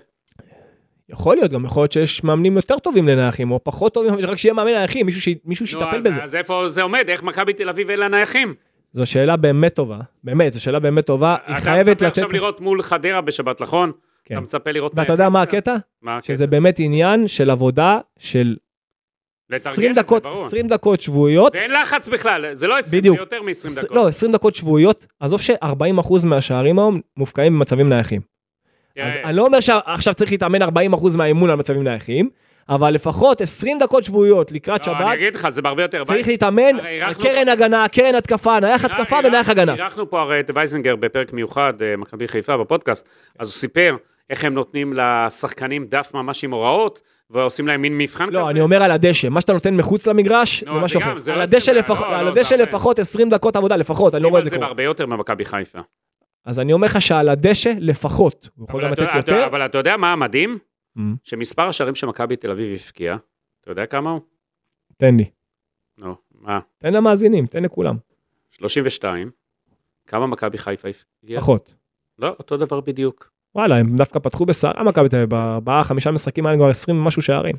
[1.09, 4.53] יכול להיות, גם יכול להיות שיש מאמנים יותר טובים לנייחים או פחות טובים, רק שיהיה
[4.53, 6.23] מאמן נייחים, מישהו ש- מישהו שיטפל בזה.
[6.23, 7.05] אז איפה זה עומד?
[7.09, 8.53] איך מכבי תל אביב אין לה נייחים?
[8.93, 12.17] זו שאלה באמת טובה, באמת, זו שאלה באמת טובה, היא אתה חייבת מצפה לתת...
[12.17, 13.91] עכשיו לראות מול חדרה בשבת, נכון?
[14.25, 14.35] כן.
[14.35, 14.91] אתה מצפה לראות...
[14.95, 15.41] ואתה יודע מה?
[15.41, 15.75] הקטע?
[16.01, 16.33] מה הקטע?
[16.33, 18.55] שזה באמת עניין של עבודה של
[19.49, 20.45] לתרגם 20 את זה, דקות, ברור.
[20.45, 23.17] 20 דקות שבועיות, ואין לחץ בכלל, זה לא 20, בדיוק.
[23.17, 23.91] זה יותר מ-20 עש- דקות.
[23.91, 28.21] לא, 20 דקות שבועיות, עזוב ש-40% מהשערים היום מופקעים במצבים נייחים.
[29.03, 30.67] אז תראה, אני לא אומר שעכשיו צריך להתאמן 40%
[31.17, 32.29] מהאימון על מצבים נייחים,
[32.69, 36.03] אבל לפחות 20 דקות שבועיות לקראת לא, אני שבת, אגיד לך, זה בהרבה יותר...
[36.03, 39.73] צריך להתאמן על קרן הגנה, קרן התקפה, נייח התקפה ונייח הגנה.
[39.73, 43.07] אירחנו פה הרי את וייזנגר בפרק מיוחד, אה, מכבי חיפה בפודקאסט,
[43.39, 43.95] אז הוא סיפר
[44.29, 48.37] איך הם נותנים לשחקנים דף ממש עם הוראות, ועושים להם מין מבחן כזה.
[48.37, 51.11] לא, אני אומר על הדשא, מה שאתה נותן מחוץ למגרש, זה אז משהו זה גם,
[51.11, 51.17] אחר.
[51.19, 52.65] זה על לא הדשא לפחות- לא, על לא, הדשא זה הרבה.
[52.69, 54.67] לפחות 20 דקות עבודה, לפחות, אני לא רואה את זה זה קורה.
[54.67, 55.79] בהרבה יותר ממכבי חיפה.
[56.45, 59.45] אז אני אומר לך שעל הדשא לפחות, הוא יכול גם אתה- לתת אתה- יותר.
[59.45, 60.57] אבל אתה יודע מה המדהים?
[60.97, 63.17] Mm, שמספר השערים שמכבי תל אביב הפקיעה,
[63.61, 64.21] אתה יודע כמה הוא?
[64.97, 65.25] תן לי,
[65.99, 66.59] נו, מה?
[66.77, 67.95] תן למאזינים, תן לכולם,
[68.51, 69.31] 32.
[70.07, 71.41] כמה מכבי חיפה הפקיעה?
[71.41, 71.75] פחות.
[72.19, 73.31] לא, אותו דבר בדיוק.
[73.55, 77.21] וואלה, הם דווקא פתחו בסערה מכבי תל אביב, בארבעה, חמישה משחקים היה כבר 20 ומשהו
[77.21, 77.55] שערים.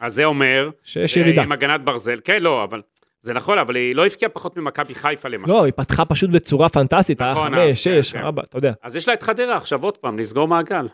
[0.00, 1.42] אז זה אומר, שיש ירידה.
[1.42, 2.82] עם הגנת ברזל, כן, לא, אבל
[3.22, 5.52] זה נכון, אבל היא לא הפקיעה פחות ממכבי חיפה למשל.
[5.52, 8.24] לא, היא פתחה פשוט בצורה פנטסטית, היה נכון, חמש, אז, שש, כן, כן.
[8.24, 8.72] ארבע, אתה יודע.
[8.82, 10.86] אז יש לה את חדרה עכשיו עוד פעם, לסגור מעגל.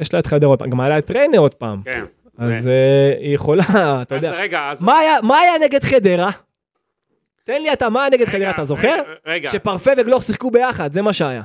[0.00, 1.82] יש לה את חדר עוד פעם, גם היה לה את ריינה עוד פעם.
[1.84, 2.04] כן.
[2.38, 2.72] אז אה,
[3.20, 3.62] היא יכולה,
[4.02, 4.36] אתה אז יודע.
[4.36, 4.82] רגע, אז...
[4.84, 4.98] מה
[5.38, 6.30] היה- נגד חדרה?
[7.44, 8.96] תן לי אתה, מה היה נגד רגע, חדרה, אתה זוכר?
[9.26, 9.50] רגע.
[9.50, 11.42] שפרפה וגלוך שיחקו ביחד, זה מה שהיה.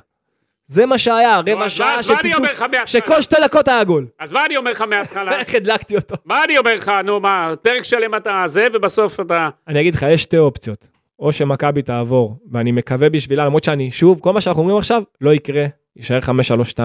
[0.68, 2.88] זה מה שהיה, רבע אז שעה מה- של מה אני אומר פיתוח, לך מההתחלה?
[3.02, 4.08] שכל שתי דקות היה גול.
[4.20, 5.36] אז מה אני אומר לך מההתחלה?
[5.40, 6.16] איך הדלקתי אותו.
[6.26, 9.50] מה אני אומר לך, נו מה, פרק שלם אתה זה, ובסוף אתה...
[9.68, 10.88] אני אגיד לך, יש שתי אופציות.
[11.20, 15.34] או שמכבי תעבור, ואני מקווה בשבילה, למרות שאני, שוב, כל מה שאנחנו אומרים עכשיו, לא
[15.34, 16.80] יקרה, יישאר 5-3-2.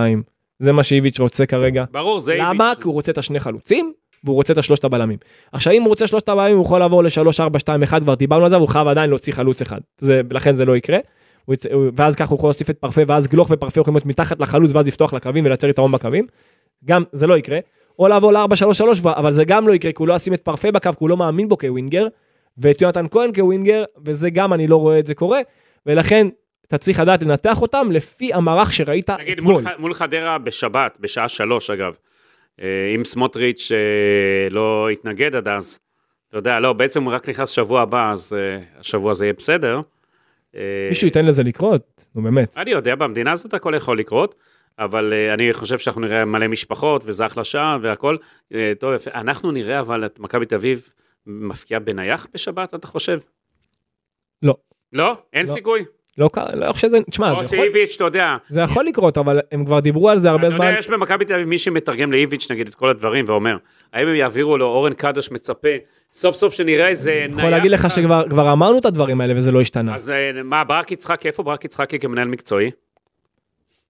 [0.59, 1.85] זה מה שאיביץ' רוצה כרגע.
[1.91, 2.64] ברור, זה למה?
[2.70, 2.78] איביץ'.
[2.83, 3.93] כי הוא רוצה את השני חלוצים,
[4.24, 5.18] והוא רוצה את השלושת הבלמים.
[5.53, 7.09] עכשיו אם הוא רוצה שלושת הבלמים הוא יכול לעבור ל-3,
[7.41, 9.78] 4, 2, 1 כבר דיברנו על זה, והוא חייב עדיין להוציא חלוץ אחד.
[9.99, 10.99] זה, לכן זה לא יקרה.
[11.47, 11.57] הוא-
[11.97, 14.86] ואז ככה הוא יכול להוסיף את פרפה, ואז גלוך ופרפה יכולים להיות מתחת לחלוץ, ואז
[14.86, 16.26] לפתוח לקווים ולייצר יתרון בקווים.
[16.84, 17.59] גם זה לא יקרה.
[17.99, 18.82] או לעבור ל-4-3-3,
[19.16, 21.16] אבל זה גם לא יקרה, כי הוא לא ישים את פרפה בקו, כי הוא לא
[21.16, 22.07] מאמין בו כווינגר,
[22.59, 25.41] ואת יונתן כהן כווינגר, וזה גם אני לא רואה את זה קורה,
[25.86, 26.26] ולכן
[26.66, 29.53] אתה צריך לדעת לנתח אותם לפי המערך שראית נגיד אתמול.
[29.55, 31.95] מול, ח- מול חדרה בשבת, בשעה שלוש אגב,
[32.61, 32.66] אה,
[32.97, 33.78] אם סמוטריץ' אה,
[34.51, 35.78] לא יתנגד עד אז,
[36.28, 39.80] אתה יודע, לא, בעצם הוא רק נכנס שבוע הבא, אז אה, השבוע זה יהיה בסדר.
[40.57, 42.05] אה, מישהו ייתן לזה לקרות?
[42.14, 42.59] נו באמת.
[42.59, 44.34] אני יודע, במדינה הזאת הכל יכול לקרות,
[44.78, 48.16] אבל אה, אני חושב שאנחנו נראה מלא משפחות, וזה אחלה שעה והכל.
[48.55, 49.11] אה, טוב, יפה.
[49.14, 50.92] אנחנו נראה אבל את מכבי תל אביב
[51.26, 53.18] מפקיעה בנייח בשבת, אתה חושב?
[54.42, 54.55] לא.
[54.92, 55.22] לא?
[55.32, 55.53] אין לא.
[55.53, 55.84] סיכוי?
[56.18, 59.18] לא קרה, לא חושב שזה, תשמע, או זה יכול- שאיביץ', אתה יודע, זה יכול לקרות,
[59.18, 60.66] אבל הם כבר דיברו על זה הרבה אתה זמן.
[60.66, 63.56] יודע, יש במכבי תל אביב מי שמתרגם לאיביץ' נגיד את כל הדברים ואומר,
[63.92, 65.68] האם הם יעבירו לו, אורן קדוש מצפה,
[66.12, 67.24] סוף סוף שנראה איזה נייח.
[67.32, 67.90] אני יכול להגיד לך.
[67.90, 69.94] שכבר כבר אמרנו את הדברים האלה וזה לא השתנה.
[69.94, 72.70] אז אה, מה, ברק יצחקי, איפה ברק יצחקי כמנהל מקצועי?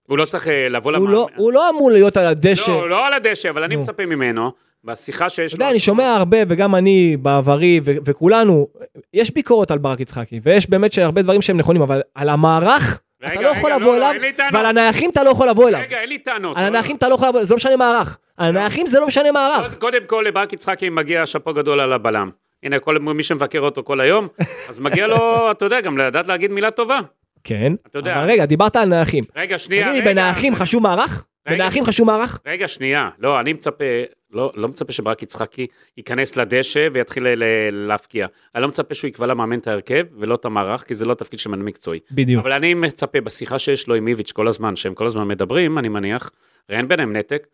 [0.07, 1.13] הוא לא צריך אה, לבוא הוא למאמן.
[1.13, 2.71] לא- הוא לא אמור להיות על הדשא.
[2.71, 3.77] לא, לא על הדשא, אבל אני.
[3.77, 4.53] מצפה ממנו,
[4.85, 5.65] בשיחה שיש אתה לו...
[5.65, 8.67] יודע, אני שומע הרבה, וגם אני בעברי, ו- וכולנו,
[9.15, 13.33] יש ביקורת על ברק יצחקי, ויש באמת שהרבה דברים שהם נכונים, אבל על המערך, רגע,
[13.33, 14.55] אתה לא יכול רגע, לבוא לא, אליו, אין לי טענות.
[14.55, 15.81] ועל הנייחים אתה לא יכול לבוא אליו.
[15.81, 16.57] רגע, אין לי טענות.
[16.57, 18.19] על לא, הנייחים אתה לא יכול לבוא, זה לא משנה מערך.
[18.37, 19.33] על הנייחים זה לא משנה לא.
[19.33, 19.79] מערך.
[19.79, 22.31] קודם כל לברק יצחקי מגיע שאפו גדול על הבלם.
[22.63, 24.29] הנה, כל מי שמבקר אותו כל היום,
[24.69, 25.17] אז מגיע לו,
[25.51, 27.01] אתה יודע, גם לדעת להגיד מילה טובה.
[27.45, 28.17] כן, אתה יודע.
[28.19, 29.25] אבל רגע, דיברת על נייחים.
[29.37, 30.11] רגע, שנייה, תגיד לי.
[30.11, 31.25] בנייחים חשוב מערך?
[31.49, 32.41] בנייחים חשוב מערך?
[32.47, 33.09] רגע, שנייה.
[33.19, 33.85] לא, אני מצפה,
[34.33, 35.67] לא, לא מצפה שברק יצחקי
[35.97, 38.27] ייכנס לדשא ויתחיל ל- ל- להפקיע.
[38.55, 41.39] אני לא מצפה שהוא יקבע למאמן את ההרכב ולא את המערך, כי זה לא תפקיד
[41.39, 42.01] של מאמן מקצועי.
[42.11, 42.43] בדיוק.
[42.43, 45.89] אבל אני מצפה, בשיחה שיש לו עם איביץ' כל הזמן, שהם כל הזמן מדברים, אני
[45.89, 46.31] מניח,
[46.69, 47.47] הרי אין ביניהם נתק,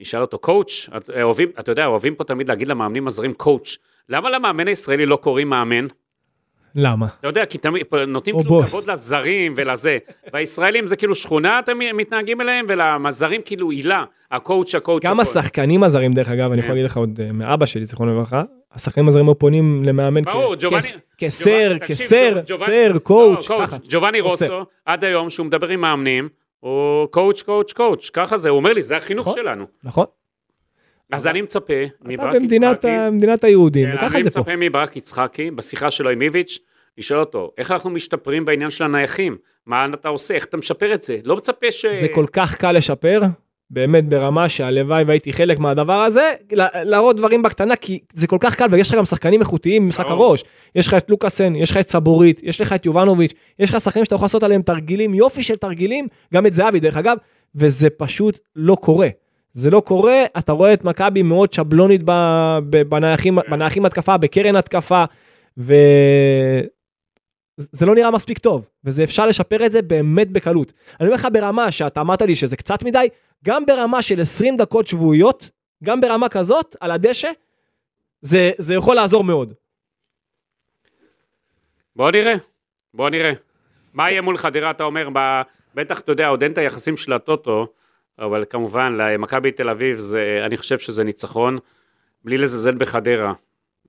[0.00, 3.76] ישאל אותו, coach, את- אוהבים, אתה יודע, אוהבים פה תמיד להגיד למאמנים הזרים coach,
[4.08, 5.86] למה למאמן הישראלי לא קוראים מאמן?
[6.76, 7.06] למה?
[7.20, 8.70] אתה יודע, כי תמיד נותנים כאילו בוס.
[8.70, 9.98] כבוד לזרים ולזה,
[10.32, 15.20] והישראלים זה כאילו שכונה אתם מתנהגים אליהם, ולזרים כאילו הילה, ה coach, ה coach, גם.
[15.20, 16.64] השחקנים הזרים, דרך אגב, אני כן.
[16.64, 20.22] יכול להגיד לך עוד אה, מאבא שלי, זיכרונו לברכה, השחקנים הזרים היו פונים למאמן
[21.18, 23.76] כ sir, כ sir, sir, לא, coach, ככה.
[23.88, 24.20] ג'ובאני.
[24.20, 26.28] רוסו, עד היום, שהוא מדבר עם מאמנים,
[26.60, 29.42] הוא coach, coach, coach, ככה זה, הוא אומר לי, זה החינוך נכון.
[29.42, 29.66] שלנו.
[29.84, 30.06] נכון?
[31.14, 34.40] אז אני מצפה אתה מברק במדינת יצחקי, ה- מדינת היהודים, כן, וככה אני זה פה.
[34.40, 36.58] מצפה מברק יצחקי, בשיחה שלו עם איביץ',
[36.98, 39.36] לשאול אותו, איך אנחנו משתפרים בעניין של הנייחים?
[39.66, 40.34] מה אתה עושה?
[40.34, 41.16] איך אתה משפר את זה?
[41.24, 41.86] לא מצפה ש...
[41.86, 43.22] זה כל כך קל לשפר,
[43.70, 46.32] באמת ברמה שהלוואי והייתי חלק מהדבר הזה,
[46.84, 50.04] להראות דברים בקטנה, כי זה כל כך קל, ויש לך גם שחקנים איכותיים במשחק.
[50.08, 50.44] הראש.
[50.74, 54.04] יש לך את לוקאסן, יש לך את סבורית, יש לך את יובנוביץ', יש לך שחקנים
[54.04, 57.16] שאתה יכול לעשות עליהם תרגילים, יופי של תרגילים, גם את זהבי דרך אגב,
[57.54, 59.08] וזה פשוט לא קורה.
[59.54, 64.56] זה לא קורה, אתה רואה את מכבי מאוד שבלונית ב- ב- בנייחים, בנייחים התקפה, בקרן
[64.56, 65.04] התקפה,
[65.58, 65.74] ו...
[67.56, 70.72] זה לא נראה מספיק טוב, וזה אפשר לשפר את זה באמת בקלות.
[71.00, 73.08] אני אומר לך ברמה שאתה אמרת לי שזה קצת מדי,
[73.44, 75.50] גם ברמה של 20 דקות שבועיות,
[75.84, 77.30] גם ברמה כזאת, על הדשא,
[78.22, 79.54] זה, זה יכול לעזור מאוד.
[81.96, 82.34] בוא נראה,
[82.94, 83.32] בוא נראה.
[83.92, 85.18] מה יהיה מול חדרה, אתה אומר, ב...
[85.74, 87.66] בטח, אתה יודע, עוד אין את היחסים של הטוטו,
[88.18, 91.58] אבל כמובן, למכבי תל אביב, זה, אני חושב שזה ניצחון,
[92.24, 93.32] בלי לזלזל בחדרה.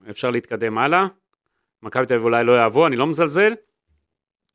[0.10, 1.06] אפשר להתקדם הלאה.
[1.84, 3.54] מכבי תל אביב אולי לא יאהבו, אני לא מזלזל.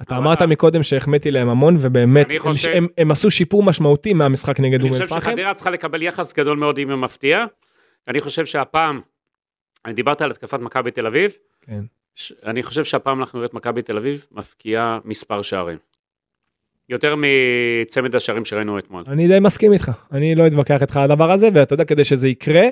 [0.03, 3.63] אתה אבל- אמרת מקודם שהחמאתי להם המון, ובאמת, אני הם, חושב- הם, הם עשו שיפור
[3.63, 5.21] משמעותי מהמשחק נגד אני אום חושב אל-פחם.
[5.31, 7.45] שחדרה צריכה לקבל יחס גדול מאוד אם היא מפתיעה.
[8.09, 9.01] אני חושב שהפעם,
[9.85, 11.81] אני דיברת על התקפת מכבי תל אביב, כן.
[12.15, 15.79] ש- אני חושב שהפעם אנחנו נראה את מכבי תל אביב מפקיעה מספר שערים.
[16.91, 19.05] יותר מצמד השערים שראינו אתמול.
[19.09, 22.29] אני די מסכים איתך, אני לא אתווכח איתך על הדבר הזה, ואתה יודע, כדי שזה
[22.29, 22.67] יקרה,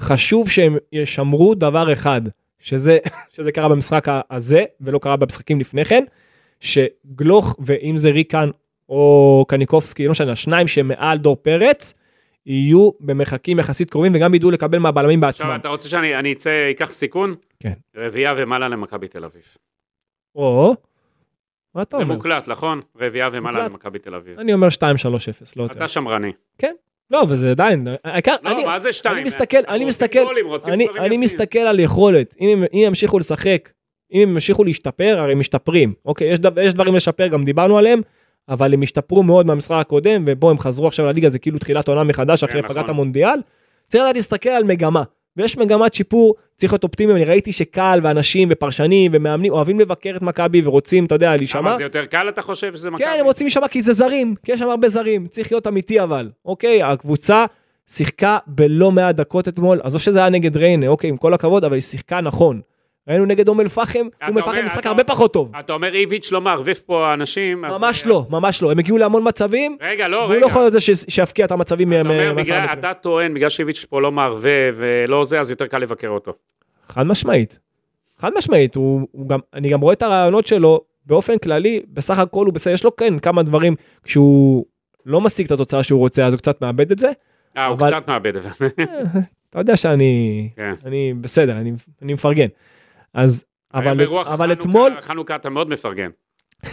[0.00, 2.20] חשוב שהם ישמרו דבר אחד,
[2.58, 2.98] שזה,
[3.36, 6.04] שזה קרה במשחק הזה, ולא קרה במשחקים לפני כן,
[6.60, 8.50] שגלוך, ואם זה ריקן
[8.88, 11.94] או קניקובסקי, לא משנה, השניים שמעל דור פרץ,
[12.46, 15.60] יהיו במרחקים יחסית קרובים, וגם ידעו לקבל מהבלמים עכשיו, בעצמם.
[15.60, 17.34] אתה רוצה שאני אני אצא, אקח סיכון?
[17.60, 17.72] כן.
[17.96, 19.42] רביעייה ומעלה למכבי תל אביב.
[20.34, 20.74] או,
[21.74, 22.14] מה אתה זה אומר?
[22.14, 22.80] מוקלט, נכון?
[23.00, 23.64] רביעייה ומעלה.
[23.64, 24.38] למכבי תל אביב.
[24.38, 24.82] אני אומר 2-3-0,
[25.56, 25.76] לא יותר.
[25.76, 26.32] אתה שמרני.
[27.10, 29.16] לא, וזה עדיין, העיקר, לא, אני- מה זה שתיים?
[29.16, 31.16] אני מסתכל, אני מסתכל, גולים, אני, אני.
[31.16, 33.68] מסתכל על יכולת, אם הם, אם הם ימשיכו לשחק,
[34.12, 37.78] אם הם ימשיכו להשתפר, הרי הם משתפרים, אוקיי, יש, דבר, יש דברים לשפר, גם דיברנו
[37.78, 38.00] עליהם,
[38.48, 42.04] אבל הם השתפרו מאוד מהמשחק הקודם, ובו הם חזרו עכשיו לליגה, זה כאילו תחילת עונה
[42.04, 42.90] מחדש אחרי כן, פגרת נכון.
[42.90, 43.38] המונדיאל.
[43.88, 45.02] צריך לדעת להסתכל על מגמה,
[45.36, 50.22] ויש מגמת שיפור, צריך להיות אופטימי, אני ראיתי שקהל ואנשים ופרשנים ומאמנים אוהבים לבקר את
[50.22, 51.60] מכבי ורוצים, אתה יודע, להישמע.
[51.60, 53.04] למה זה יותר קל אתה חושב שזה מכבי?
[53.04, 56.02] כן, הם רוצים להישמע כי זה זרים, כי יש שם הרבה זרים, צריך להיות אמיתי
[56.02, 56.82] אבל, אוקיי?
[56.82, 57.44] הקבוצה
[57.88, 61.74] שיחקה בלא מעט דקות אתמול, עזוב שזה היה נגד ריינה, אוקיי, עם כל הכבוד, אבל
[61.74, 62.60] היא שיחקה נכון.
[63.08, 65.52] ראינו נגד אום אל-פחם, אום אל-פחם משחק הרבה פחות טוב.
[65.60, 68.70] אתה אומר איביץ' לא מערבב פה אנשים, ממש לא, ממש לא.
[68.70, 70.40] הם הגיעו להמון מצבים, רגע, לא, והוא רגע.
[70.40, 72.78] לא יכול להיות זה שיפקיע את המצבים אתה מ- אומר, מעשרה בגלל, מטרים.
[72.78, 76.32] אתה טוען, בגלל שאיביץ' פה לא מערבב ולא זה, אז יותר קל לבקר אותו.
[76.88, 77.58] חד משמעית.
[78.18, 78.76] חד משמעית,
[79.54, 83.18] אני גם רואה את הרעיונות שלו באופן כללי, בסך הכל הוא בסדר, יש לו כן
[83.18, 83.74] כמה דברים,
[84.04, 84.64] כשהוא
[85.06, 87.10] לא משיג את התוצאה שהוא רוצה, אז הוא קצת מאבד את זה.
[87.56, 88.48] אה, הוא קצת מאבד את זה.
[89.50, 90.72] אתה יודע שאני, כן.
[90.84, 91.56] אני בסדר,
[92.02, 92.46] אני מפרגן.
[93.14, 93.44] אז,
[93.74, 96.10] אבל, ברוח אבל החנוכה- אתמול, חנוכה אתה מאוד מפרגן.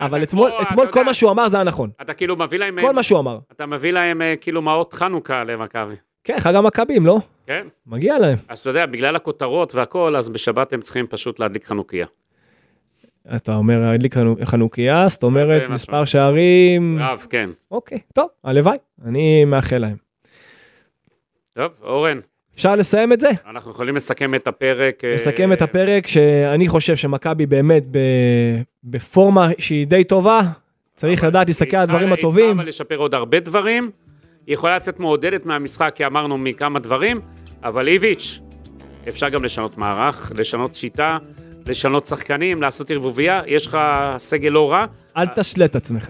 [0.00, 1.90] אבל אתמול, כמו, אתמול כל יודע- מה שהוא אמר זה היה נכון.
[2.02, 3.38] אתה כאילו מביא להם, כל מה שהוא אמר.
[3.52, 5.94] אתה מביא להם אה, כאילו מעות חנוכה למכבי.
[6.24, 7.18] כן, חג המכבים, לא?
[7.46, 7.66] כן?
[7.86, 8.36] מגיע להם.
[8.48, 12.06] אז אתה יודע, בגלל הכותרות והכל, אז בשבת הם צריכים פשוט להדליק חנוכיה.
[13.36, 16.04] אתה אומר, הדליק חנו- חנוכיה, זאת אומרת, מספר.
[16.04, 17.50] שערים, רב, כן.
[17.70, 19.96] אוקיי, טוב, הלוואי, אני מאחל להם.
[21.52, 22.20] טוב, אורן,
[22.58, 23.30] אפשר לסיים את זה?
[23.50, 25.04] אנחנו יכולים לסכם את הפרק.
[25.04, 27.84] אה, נסכם את הפרק שאני חושב שמכבי באמת
[28.84, 30.40] בפורמה שהיא די טובה,
[30.94, 32.58] צריך לדעת להסתכל על הדברים היא צריכה הטובים.
[32.58, 33.90] אבל לשפר עוד הרבה דברים.
[34.46, 37.20] היא יכולה לצאת מעודדת מהמשחק, כי אמרנו מכמה דברים,
[37.64, 38.40] אבל איביץ',
[39.08, 41.18] אפשר גם לשנות מערך, לשנות שיטה,
[41.66, 43.78] לשנות שחקנים, לעשות ערבוביה, יש לך
[44.18, 44.86] סגל לא רע,
[45.16, 46.08] אל תשלה את עצמך.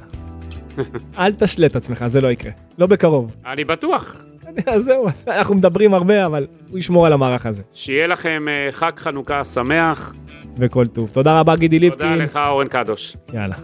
[1.18, 2.52] אל תשלה את עצמך, זה לא יקרה.
[2.78, 3.32] לא בקרוב.
[3.46, 4.24] אני בטוח.
[4.66, 7.62] אז זהו, אנחנו מדברים הרבה, אבל הוא ישמור על המערך הזה.
[7.72, 10.14] שיהיה לכם אה, חג חנוכה שמח.
[10.58, 11.08] וכל טוב.
[11.12, 12.24] תודה רבה, גידי תודה ליפקין.
[12.24, 13.16] לך, אורן קדוש.
[13.34, 13.56] יאללה.